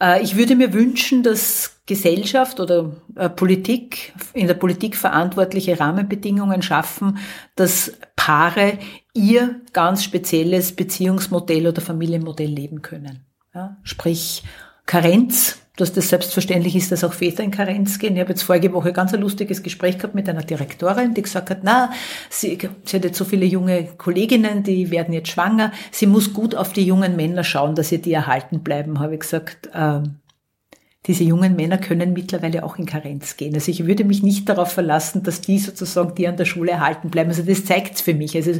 Äh, 0.00 0.22
ich 0.22 0.36
würde 0.36 0.56
mir 0.56 0.72
wünschen, 0.72 1.22
dass 1.22 1.80
Gesellschaft 1.86 2.60
oder 2.60 2.96
äh, 3.16 3.28
Politik, 3.28 4.14
in 4.32 4.46
der 4.46 4.54
Politik 4.54 4.96
verantwortliche 4.96 5.78
Rahmenbedingungen 5.78 6.62
schaffen, 6.62 7.18
dass 7.56 7.92
Paare 8.16 8.78
ihr 9.14 9.60
ganz 9.72 10.04
spezielles 10.04 10.72
Beziehungsmodell 10.72 11.66
oder 11.66 11.80
Familienmodell 11.80 12.50
leben 12.50 12.82
können. 12.82 13.24
Ja, 13.54 13.76
sprich 13.82 14.42
Karenz, 14.86 15.58
dass 15.76 15.92
das 15.92 16.08
selbstverständlich 16.08 16.76
ist, 16.76 16.92
dass 16.92 17.04
auch 17.04 17.12
Väter 17.12 17.42
in 17.42 17.50
Karenz 17.50 17.98
gehen. 17.98 18.14
Ich 18.14 18.20
habe 18.20 18.30
jetzt 18.30 18.42
vorige 18.42 18.72
Woche 18.72 18.92
ganz 18.92 19.14
ein 19.14 19.20
lustiges 19.20 19.62
Gespräch 19.62 19.96
gehabt 19.96 20.14
mit 20.14 20.28
einer 20.28 20.42
Direktorin, 20.42 21.14
die 21.14 21.22
gesagt 21.22 21.50
hat, 21.50 21.60
na, 21.62 21.90
sie, 22.28 22.58
sie 22.84 22.96
hat 22.96 23.04
jetzt 23.04 23.18
so 23.18 23.24
viele 23.24 23.46
junge 23.46 23.84
Kolleginnen, 23.96 24.62
die 24.62 24.90
werden 24.90 25.14
jetzt 25.14 25.30
schwanger. 25.30 25.72
Sie 25.90 26.06
muss 26.06 26.32
gut 26.34 26.54
auf 26.54 26.72
die 26.72 26.84
jungen 26.84 27.16
Männer 27.16 27.44
schauen, 27.44 27.74
dass 27.74 27.92
ihr 27.92 28.00
die 28.00 28.12
erhalten 28.12 28.60
bleiben, 28.60 29.00
habe 29.00 29.14
ich 29.14 29.20
gesagt. 29.20 29.70
Ähm, 29.74 30.16
diese 31.06 31.24
jungen 31.24 31.56
Männer 31.56 31.78
können 31.78 32.12
mittlerweile 32.12 32.62
auch 32.62 32.78
in 32.78 32.84
Karenz 32.84 33.36
gehen. 33.36 33.54
Also 33.54 33.70
ich 33.70 33.86
würde 33.86 34.04
mich 34.04 34.22
nicht 34.22 34.48
darauf 34.48 34.72
verlassen, 34.72 35.22
dass 35.22 35.40
die 35.40 35.58
sozusagen, 35.58 36.14
die 36.14 36.28
an 36.28 36.36
der 36.36 36.44
Schule 36.44 36.72
erhalten 36.72 37.08
bleiben. 37.08 37.30
Also 37.30 37.42
das 37.42 37.64
zeigt's 37.64 38.02
für 38.02 38.12
mich. 38.12 38.36
Also 38.36 38.52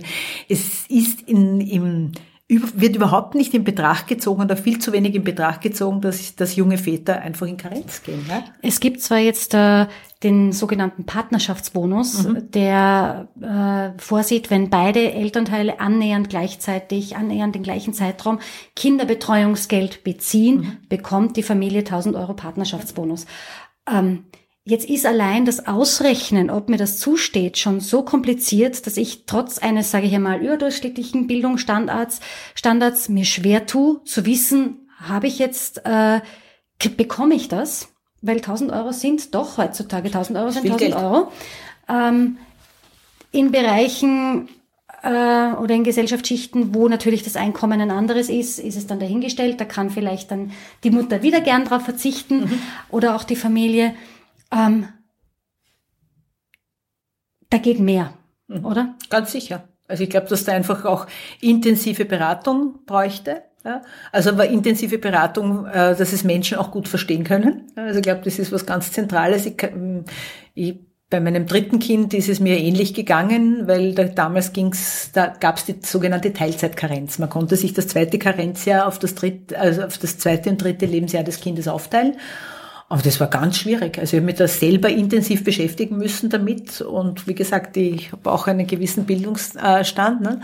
es 0.48 0.86
ist 0.88 1.28
in, 1.28 1.60
im 1.60 2.12
wird 2.50 2.96
überhaupt 2.96 3.36
nicht 3.36 3.54
in 3.54 3.62
Betracht 3.62 4.08
gezogen 4.08 4.42
oder 4.42 4.56
viel 4.56 4.80
zu 4.80 4.92
wenig 4.92 5.14
in 5.14 5.22
Betracht 5.22 5.60
gezogen, 5.60 6.00
dass, 6.00 6.34
dass 6.34 6.56
junge 6.56 6.78
Väter 6.78 7.20
einfach 7.20 7.46
in 7.46 7.56
Karenz 7.56 8.02
gehen. 8.02 8.26
Ja? 8.28 8.44
Es 8.60 8.80
gibt 8.80 9.00
zwar 9.00 9.18
jetzt 9.18 9.54
äh, 9.54 9.86
den 10.24 10.52
sogenannten 10.52 11.06
Partnerschaftsbonus, 11.06 12.24
mhm. 12.24 12.50
der 12.50 13.28
äh, 13.40 14.00
vorsieht, 14.00 14.50
wenn 14.50 14.68
beide 14.68 15.12
Elternteile 15.12 15.78
annähernd 15.78 16.28
gleichzeitig, 16.28 17.16
annähernd 17.16 17.54
den 17.54 17.62
gleichen 17.62 17.94
Zeitraum 17.94 18.40
Kinderbetreuungsgeld 18.74 20.02
beziehen, 20.02 20.56
mhm. 20.56 20.76
bekommt 20.88 21.36
die 21.36 21.44
Familie 21.44 21.80
1000 21.80 22.16
Euro 22.16 22.34
Partnerschaftsbonus. 22.34 23.26
Ähm, 23.88 24.24
Jetzt 24.70 24.88
ist 24.88 25.04
allein 25.04 25.46
das 25.46 25.66
Ausrechnen, 25.66 26.48
ob 26.48 26.68
mir 26.68 26.76
das 26.76 26.96
zusteht, 26.96 27.58
schon 27.58 27.80
so 27.80 28.04
kompliziert, 28.04 28.86
dass 28.86 28.98
ich 28.98 29.24
trotz 29.26 29.58
eines, 29.58 29.90
sage 29.90 30.06
ich 30.06 30.14
einmal, 30.14 30.40
überdurchschnittlichen 30.40 31.26
Bildungsstandards 31.26 32.20
Standards 32.54 33.08
mir 33.08 33.24
schwer 33.24 33.66
tue, 33.66 34.00
zu 34.04 34.26
wissen, 34.26 34.88
habe 35.00 35.26
ich 35.26 35.40
jetzt, 35.40 35.84
äh, 35.84 36.20
bekomme 36.96 37.34
ich 37.34 37.48
das? 37.48 37.88
Weil 38.22 38.36
1000 38.36 38.70
Euro 38.70 38.92
sind 38.92 39.34
doch 39.34 39.58
heutzutage 39.58 40.06
1000 40.06 40.38
Euro 40.38 40.50
sind 40.52 40.66
1000 40.66 40.78
Geld. 40.78 40.94
Euro. 40.94 41.32
Ähm, 41.88 42.38
in 43.32 43.50
Bereichen 43.50 44.50
äh, 45.02 45.08
oder 45.08 45.74
in 45.74 45.82
Gesellschaftsschichten, 45.82 46.76
wo 46.76 46.86
natürlich 46.86 47.24
das 47.24 47.34
Einkommen 47.34 47.80
ein 47.80 47.90
anderes 47.90 48.28
ist, 48.28 48.60
ist 48.60 48.76
es 48.76 48.86
dann 48.86 49.00
dahingestellt. 49.00 49.60
Da 49.60 49.64
kann 49.64 49.90
vielleicht 49.90 50.30
dann 50.30 50.52
die 50.84 50.92
Mutter 50.92 51.24
wieder 51.24 51.40
gern 51.40 51.64
drauf 51.64 51.82
verzichten 51.82 52.42
mhm. 52.42 52.62
oder 52.90 53.16
auch 53.16 53.24
die 53.24 53.34
Familie. 53.34 53.96
Ähm, 54.52 54.88
da 57.50 57.58
geht 57.58 57.80
mehr, 57.80 58.14
mhm. 58.46 58.64
oder? 58.64 58.94
Ganz 59.08 59.32
sicher. 59.32 59.64
Also 59.88 60.04
ich 60.04 60.10
glaube, 60.10 60.28
dass 60.28 60.44
da 60.44 60.52
einfach 60.52 60.84
auch 60.84 61.06
intensive 61.40 62.04
Beratung 62.04 62.78
bräuchte. 62.86 63.42
Ja? 63.64 63.82
Also 64.12 64.30
aber 64.30 64.48
intensive 64.48 64.98
Beratung, 64.98 65.66
äh, 65.66 65.96
dass 65.96 66.12
es 66.12 66.24
Menschen 66.24 66.58
auch 66.58 66.70
gut 66.70 66.88
verstehen 66.88 67.24
können. 67.24 67.66
Also 67.74 67.98
ich 67.98 68.02
glaube, 68.02 68.22
das 68.24 68.38
ist 68.38 68.52
was 68.52 68.66
ganz 68.66 68.92
Zentrales. 68.92 69.46
Ich, 69.46 69.56
ich, 70.54 70.78
bei 71.10 71.18
meinem 71.18 71.46
dritten 71.46 71.80
Kind 71.80 72.14
ist 72.14 72.28
es 72.28 72.38
mir 72.38 72.56
ähnlich 72.58 72.94
gegangen, 72.94 73.66
weil 73.66 73.94
da, 73.96 74.04
damals 74.04 74.52
ging's, 74.52 75.10
da 75.12 75.26
gab 75.26 75.56
es 75.56 75.64
die 75.64 75.74
sogenannte 75.82 76.32
Teilzeitkarenz. 76.32 77.18
Man 77.18 77.28
konnte 77.28 77.56
sich 77.56 77.74
das 77.74 77.88
zweite 77.88 78.20
Karenzjahr 78.20 78.86
auf 78.86 79.00
das 79.00 79.16
dritte, 79.16 79.58
also 79.58 79.82
auf 79.82 79.98
das 79.98 80.18
zweite 80.18 80.50
und 80.50 80.62
dritte 80.62 80.86
Lebensjahr 80.86 81.24
des 81.24 81.40
Kindes 81.40 81.66
aufteilen. 81.66 82.14
Aber 82.90 83.02
das 83.02 83.20
war 83.20 83.28
ganz 83.28 83.56
schwierig. 83.56 84.00
Also 84.00 84.16
ich 84.16 84.20
habe 84.20 84.26
mich 84.26 84.34
da 84.34 84.48
selber 84.48 84.88
intensiv 84.88 85.44
beschäftigen 85.44 85.96
müssen 85.96 86.28
damit. 86.28 86.80
Und 86.80 87.28
wie 87.28 87.36
gesagt, 87.36 87.76
ich 87.76 88.10
habe 88.10 88.30
auch 88.32 88.48
einen 88.48 88.66
gewissen 88.66 89.06
Bildungsstand. 89.06 90.20
Ne? 90.20 90.40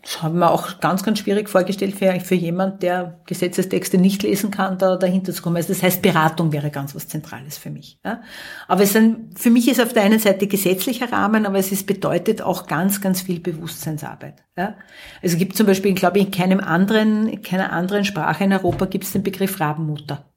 Das 0.00 0.22
haben 0.22 0.38
wir 0.38 0.50
auch 0.50 0.80
ganz, 0.80 1.02
ganz 1.02 1.18
schwierig 1.18 1.50
vorgestellt 1.50 1.94
für, 1.94 2.18
für 2.20 2.36
jemand, 2.36 2.82
der 2.82 3.20
Gesetzestexte 3.26 3.98
nicht 3.98 4.22
lesen 4.22 4.50
kann, 4.50 4.78
da 4.78 4.96
dahinter 4.96 5.34
zu 5.34 5.42
kommen. 5.42 5.56
Also 5.56 5.74
das 5.74 5.82
heißt, 5.82 6.00
Beratung 6.00 6.52
wäre 6.52 6.70
ganz 6.70 6.94
was 6.94 7.06
Zentrales 7.08 7.58
für 7.58 7.68
mich. 7.68 7.98
Ja? 8.02 8.22
Aber 8.66 8.84
es 8.84 8.94
sind, 8.94 9.38
für 9.38 9.50
mich 9.50 9.68
ist 9.68 9.78
auf 9.78 9.92
der 9.92 10.04
einen 10.04 10.20
Seite 10.20 10.46
gesetzlicher 10.46 11.12
Rahmen, 11.12 11.44
aber 11.44 11.58
es 11.58 11.70
ist, 11.70 11.86
bedeutet 11.86 12.40
auch 12.40 12.66
ganz, 12.66 13.02
ganz 13.02 13.20
viel 13.20 13.40
Bewusstseinsarbeit. 13.40 14.42
Ja? 14.56 14.76
Also 15.22 15.34
es 15.34 15.36
gibt 15.36 15.54
zum 15.54 15.66
Beispiel, 15.66 15.92
glaube 15.92 16.18
ich, 16.18 16.24
in 16.24 16.30
keinem 16.30 16.60
anderen, 16.60 17.28
in 17.28 17.42
keiner 17.42 17.74
anderen 17.74 18.06
Sprache 18.06 18.44
in 18.44 18.54
Europa 18.54 18.86
gibt 18.86 19.04
es 19.04 19.12
den 19.12 19.22
Begriff 19.22 19.60
Rabenmutter. 19.60 20.31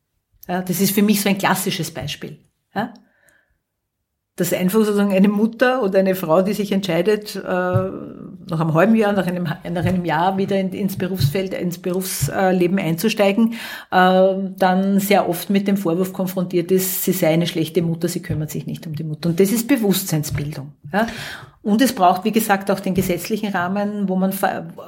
Ja, 0.47 0.61
das 0.61 0.79
ist 0.79 0.91
für 0.91 1.01
mich 1.01 1.21
so 1.21 1.29
ein 1.29 1.37
klassisches 1.37 1.91
Beispiel. 1.91 2.39
Ja? 2.73 2.93
Dass 4.35 4.51
einfach 4.51 4.79
sozusagen 4.79 5.13
eine 5.13 5.29
Mutter 5.29 5.81
oder 5.81 5.99
eine 5.99 6.13
Frau, 6.13 6.41
die 6.41 6.53
sich 6.53 6.71
entscheidet, 6.71 7.35
äh, 7.35 7.39
nach 7.41 8.59
einem 8.59 8.73
halben 8.73 8.95
Jahr, 8.95 9.13
nach 9.13 9.25
einem, 9.25 9.43
nach 9.43 9.85
einem 9.85 10.05
Jahr 10.05 10.37
wieder 10.37 10.59
in, 10.59 10.73
ins 10.73 10.97
Berufsfeld, 10.97 11.53
ins 11.53 11.77
Berufsleben 11.77 12.77
einzusteigen, 12.77 13.53
äh, 13.91 14.33
dann 14.57 14.99
sehr 14.99 15.29
oft 15.29 15.49
mit 15.49 15.67
dem 15.67 15.77
Vorwurf 15.77 16.11
konfrontiert 16.13 16.69
ist, 16.71 17.03
sie 17.03 17.13
sei 17.13 17.29
eine 17.29 17.47
schlechte 17.47 17.81
Mutter, 17.81 18.07
sie 18.07 18.21
kümmert 18.21 18.51
sich 18.51 18.67
nicht 18.67 18.85
um 18.85 18.93
die 18.93 19.05
Mutter. 19.05 19.29
Und 19.29 19.39
das 19.39 19.51
ist 19.51 19.67
Bewusstseinsbildung. 19.67 20.73
Ja? 20.91 21.07
Und 21.61 21.81
es 21.81 21.93
braucht, 21.93 22.25
wie 22.25 22.31
gesagt, 22.31 22.69
auch 22.69 22.81
den 22.81 22.93
gesetzlichen 22.93 23.51
Rahmen, 23.51 24.07
wo 24.07 24.15
man, 24.15 24.31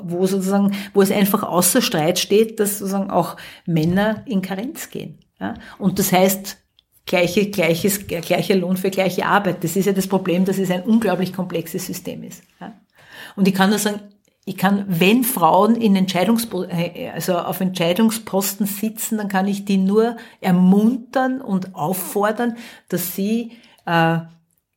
wo 0.03 0.27
sozusagen, 0.27 0.73
wo 0.93 1.01
es 1.01 1.09
einfach 1.09 1.41
außer 1.41 1.81
Streit 1.81 2.19
steht, 2.19 2.59
dass 2.59 2.79
sozusagen 2.79 3.09
auch 3.09 3.37
Männer 3.65 4.23
in 4.27 4.43
Karenz 4.43 4.91
gehen. 4.91 5.17
Ja? 5.39 5.55
Und 5.77 5.99
das 5.99 6.11
heißt, 6.11 6.57
gleiche, 7.05 7.49
gleiches, 7.49 8.07
gleicher 8.07 8.55
Lohn 8.55 8.77
für 8.77 8.89
gleiche 8.89 9.25
Arbeit. 9.25 9.63
Das 9.63 9.75
ist 9.75 9.85
ja 9.85 9.93
das 9.93 10.07
Problem, 10.07 10.45
dass 10.45 10.57
es 10.57 10.69
ein 10.69 10.83
unglaublich 10.83 11.33
komplexes 11.33 11.85
System 11.85 12.23
ist. 12.23 12.43
Ja? 12.59 12.73
Und 13.35 13.47
ich 13.47 13.53
kann 13.53 13.69
nur 13.69 13.79
sagen, 13.79 14.01
ich 14.45 14.55
kann, 14.55 14.85
wenn 14.87 15.25
Frauen 15.25 15.75
in 15.75 15.95
Entscheidungs 15.97 16.47
äh, 16.69 17.09
also 17.09 17.37
auf 17.37 17.59
Entscheidungsposten 17.59 18.65
sitzen, 18.65 19.17
dann 19.17 19.27
kann 19.27 19.45
ich 19.45 19.65
die 19.65 19.75
nur 19.75 20.15
ermuntern 20.39 21.41
und 21.41 21.75
auffordern, 21.75 22.55
dass 22.87 23.13
sie 23.13 23.51
äh, 23.85 24.19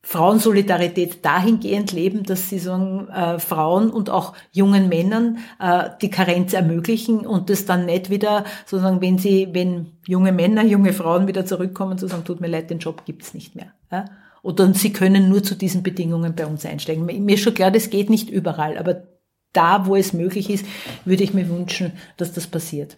Frauensolidarität 0.03 1.23
dahingehend 1.23 1.91
leben, 1.91 2.23
dass 2.23 2.49
sie 2.49 2.57
so 2.57 3.07
äh, 3.13 3.37
Frauen 3.37 3.91
und 3.91 4.09
auch 4.09 4.33
jungen 4.51 4.89
Männern 4.89 5.37
äh, 5.59 5.89
die 6.01 6.09
Karenz 6.09 6.53
ermöglichen 6.53 7.25
und 7.25 7.49
das 7.51 7.65
dann 7.65 7.85
nicht 7.85 8.09
wieder 8.09 8.43
sozusagen, 8.65 8.99
wenn 8.99 9.19
sie, 9.19 9.49
wenn 9.51 9.93
junge 10.07 10.31
Männer, 10.31 10.63
junge 10.63 10.93
Frauen 10.93 11.27
wieder 11.27 11.45
zurückkommen, 11.45 11.99
zu 11.99 12.07
sagen, 12.07 12.23
tut 12.23 12.41
mir 12.41 12.47
leid, 12.47 12.71
den 12.71 12.79
Job 12.79 13.05
gibt's 13.05 13.35
nicht 13.35 13.55
mehr. 13.55 13.73
Ja? 13.91 14.05
Oder 14.41 14.73
sie 14.73 14.91
können 14.91 15.29
nur 15.29 15.43
zu 15.43 15.53
diesen 15.53 15.83
Bedingungen 15.83 16.33
bei 16.35 16.47
uns 16.47 16.65
einsteigen. 16.65 17.05
Mir 17.05 17.35
ist 17.35 17.41
schon 17.41 17.53
klar, 17.53 17.69
das 17.69 17.91
geht 17.91 18.09
nicht 18.09 18.29
überall, 18.31 18.79
aber 18.79 19.03
da, 19.53 19.85
wo 19.85 19.95
es 19.95 20.13
möglich 20.13 20.49
ist, 20.49 20.65
würde 21.05 21.23
ich 21.23 21.35
mir 21.35 21.47
wünschen, 21.47 21.91
dass 22.17 22.33
das 22.33 22.47
passiert. 22.47 22.97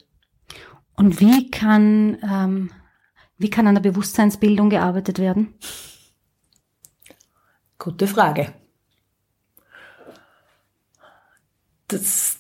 Und 0.96 1.20
wie 1.20 1.50
kann, 1.50 2.18
ähm, 2.24 2.70
wie 3.38 3.50
kann 3.50 3.68
an 3.68 3.76
der 3.76 3.82
Bewusstseinsbildung 3.82 4.70
gearbeitet 4.70 5.20
werden? 5.20 5.56
Gute 7.78 8.08
Frage. 8.08 8.54
Das, 11.88 12.38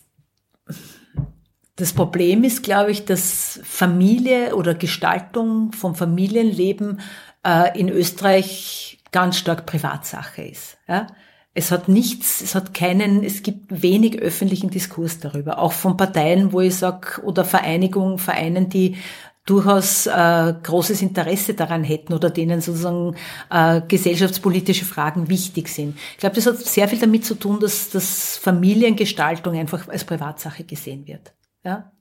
das 1.75 1.93
Problem 1.93 2.43
ist, 2.43 2.63
glaube 2.63 2.91
ich, 2.91 3.05
dass 3.05 3.59
Familie 3.63 4.55
oder 4.55 4.73
Gestaltung 4.73 5.71
vom 5.73 5.95
Familienleben 5.95 7.01
äh, 7.45 7.77
in 7.77 7.89
Österreich 7.89 8.99
ganz 9.11 9.37
stark 9.37 9.65
Privatsache 9.65 10.43
ist. 10.43 10.77
Ja? 10.87 11.07
Es 11.53 11.71
hat 11.71 11.87
nichts, 11.87 12.41
es 12.41 12.55
hat 12.55 12.73
keinen, 12.73 13.23
es 13.23 13.43
gibt 13.43 13.83
wenig 13.83 14.19
öffentlichen 14.19 14.71
Diskurs 14.71 15.19
darüber, 15.19 15.59
auch 15.59 15.71
von 15.71 15.97
Parteien, 15.97 16.51
wo 16.51 16.61
ich 16.61 16.75
sag 16.75 17.21
oder 17.23 17.45
Vereinigungen, 17.45 18.17
Vereinen, 18.17 18.69
die 18.69 18.97
durchaus 19.45 20.07
äh, 20.07 20.53
großes 20.63 21.01
Interesse 21.01 21.53
daran 21.53 21.83
hätten 21.83 22.13
oder 22.13 22.29
denen 22.29 22.61
sozusagen 22.61 23.15
äh, 23.49 23.81
gesellschaftspolitische 23.87 24.85
Fragen 24.85 25.27
wichtig 25.29 25.67
sind. 25.67 25.97
Ich 26.13 26.17
glaube, 26.19 26.35
das 26.35 26.45
hat 26.45 26.59
sehr 26.59 26.87
viel 26.87 26.99
damit 26.99 27.25
zu 27.25 27.35
tun, 27.35 27.59
dass, 27.59 27.89
dass 27.89 28.37
Familiengestaltung 28.37 29.55
einfach 29.55 29.87
als 29.89 30.05
Privatsache 30.05 30.63
gesehen 30.63 31.07
wird. 31.07 31.33
Ja? 31.65 31.91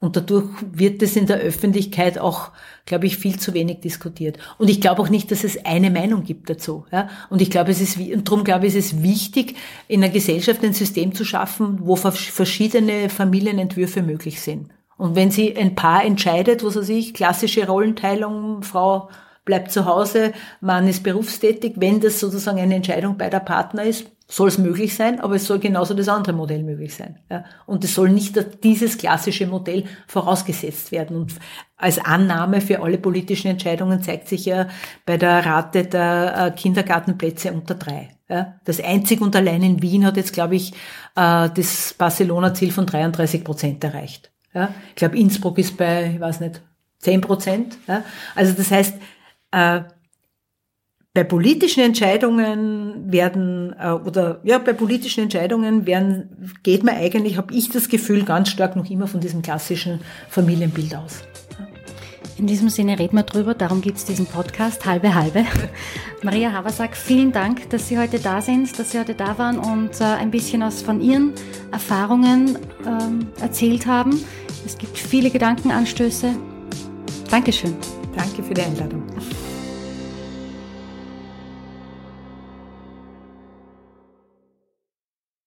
Und 0.00 0.16
dadurch 0.16 0.48
wird 0.70 1.02
es 1.02 1.16
in 1.16 1.26
der 1.26 1.38
Öffentlichkeit 1.38 2.18
auch, 2.18 2.52
glaube 2.84 3.06
ich, 3.06 3.16
viel 3.16 3.38
zu 3.40 3.52
wenig 3.54 3.80
diskutiert. 3.80 4.38
Und 4.58 4.68
ich 4.68 4.80
glaube 4.80 5.02
auch 5.02 5.08
nicht, 5.08 5.32
dass 5.32 5.42
es 5.42 5.64
eine 5.64 5.90
Meinung 5.90 6.22
gibt 6.22 6.50
dazu. 6.50 6.84
Ja? 6.92 7.08
Und 7.30 7.40
ich 7.40 7.50
glaube, 7.50 7.70
es 7.70 7.80
ist, 7.80 7.96
und 7.96 8.28
darum 8.28 8.44
glaube 8.44 8.66
ich, 8.66 8.76
es 8.76 8.92
ist 8.92 9.02
wichtig, 9.02 9.56
in 9.88 10.04
einer 10.04 10.12
Gesellschaft 10.12 10.62
ein 10.62 10.74
System 10.74 11.14
zu 11.14 11.24
schaffen, 11.24 11.78
wo 11.80 11.96
verschiedene 11.96 13.08
Familienentwürfe 13.08 14.02
möglich 14.02 14.40
sind. 14.40 14.70
Und 14.98 15.16
wenn 15.16 15.30
sie 15.30 15.56
ein 15.56 15.74
Paar 15.74 16.04
entscheidet, 16.04 16.62
was 16.62 16.76
weiß 16.76 16.88
ich, 16.90 17.14
klassische 17.14 17.66
Rollenteilung, 17.66 18.62
Frau 18.62 19.08
bleibt 19.44 19.72
zu 19.72 19.86
Hause, 19.86 20.32
Mann 20.60 20.86
ist 20.88 21.02
berufstätig, 21.02 21.74
wenn 21.76 22.00
das 22.00 22.20
sozusagen 22.20 22.58
eine 22.58 22.74
Entscheidung 22.74 23.16
beider 23.16 23.40
Partner 23.40 23.84
ist, 23.84 24.10
soll 24.30 24.48
es 24.48 24.58
möglich 24.58 24.94
sein, 24.94 25.20
aber 25.20 25.36
es 25.36 25.46
soll 25.46 25.58
genauso 25.58 25.94
das 25.94 26.08
andere 26.08 26.34
Modell 26.34 26.62
möglich 26.62 26.94
sein. 26.94 27.18
Ja. 27.30 27.44
Und 27.64 27.82
es 27.82 27.94
soll 27.94 28.10
nicht 28.10 28.38
dieses 28.62 28.98
klassische 28.98 29.46
Modell 29.46 29.84
vorausgesetzt 30.06 30.92
werden. 30.92 31.16
Und 31.16 31.34
als 31.78 31.98
Annahme 31.98 32.60
für 32.60 32.82
alle 32.82 32.98
politischen 32.98 33.48
Entscheidungen 33.48 34.02
zeigt 34.02 34.28
sich 34.28 34.44
ja 34.44 34.68
bei 35.06 35.16
der 35.16 35.46
Rate 35.46 35.84
der 35.84 36.34
äh, 36.36 36.50
Kindergartenplätze 36.50 37.52
unter 37.52 37.74
drei. 37.74 38.10
Ja. 38.28 38.56
Das 38.64 38.84
einzig 38.84 39.22
und 39.22 39.34
allein 39.34 39.62
in 39.62 39.80
Wien 39.80 40.04
hat 40.04 40.18
jetzt, 40.18 40.34
glaube 40.34 40.56
ich, 40.56 40.72
äh, 41.16 41.48
das 41.48 41.94
Barcelona-Ziel 41.96 42.70
von 42.70 42.84
33 42.84 43.44
Prozent 43.44 43.82
erreicht. 43.82 44.30
Ja. 44.54 44.74
Ich 44.90 44.96
glaube, 44.96 45.18
Innsbruck 45.18 45.58
ist 45.58 45.76
bei, 45.76 46.12
ich 46.14 46.20
weiß 46.20 46.40
nicht, 46.40 46.62
10 47.00 47.20
Prozent. 47.20 47.78
Ja. 47.86 48.02
Also 48.34 48.52
das 48.52 48.70
heißt, 48.70 48.94
äh, 49.52 49.80
bei 51.14 51.24
politischen 51.24 51.82
Entscheidungen 51.82 53.10
werden 53.10 53.74
äh, 53.78 53.90
oder 53.90 54.40
ja 54.44 54.58
bei 54.58 54.72
politischen 54.72 55.24
Entscheidungen 55.24 55.86
werden 55.86 56.54
geht 56.62 56.84
man 56.84 56.94
eigentlich 56.94 57.36
habe 57.36 57.52
ich 57.54 57.70
das 57.70 57.88
Gefühl 57.88 58.24
ganz 58.24 58.50
stark 58.50 58.76
noch 58.76 58.88
immer 58.88 59.08
von 59.08 59.20
diesem 59.20 59.42
klassischen 59.42 60.00
Familienbild 60.28 60.94
aus. 60.94 61.24
In 62.38 62.46
diesem 62.46 62.68
Sinne 62.68 63.00
reden 63.00 63.16
wir 63.16 63.24
drüber, 63.24 63.52
darum 63.54 63.80
gibt 63.80 63.98
es 63.98 64.04
diesen 64.04 64.24
Podcast 64.24 64.86
halbe 64.86 65.12
halbe. 65.12 65.44
Maria 66.22 66.52
Haversack, 66.52 66.96
vielen 66.96 67.32
Dank, 67.32 67.68
dass 67.70 67.88
Sie 67.88 67.98
heute 67.98 68.20
da 68.20 68.40
sind, 68.40 68.78
dass 68.78 68.92
Sie 68.92 69.00
heute 69.00 69.14
da 69.16 69.36
waren 69.38 69.58
und 69.58 70.00
äh, 70.00 70.04
ein 70.04 70.30
bisschen 70.30 70.62
aus 70.62 70.80
von 70.80 71.00
Ihren 71.00 71.32
Erfahrungen 71.72 72.56
ähm, 72.86 73.26
erzählt 73.40 73.86
haben. 73.86 74.24
Es 74.64 74.78
gibt 74.78 74.96
viele 74.96 75.30
Gedankenanstöße. 75.30 76.30
Dankeschön. 77.28 77.74
Danke 78.16 78.44
für 78.44 78.54
die 78.54 78.62
Einladung. 78.62 79.02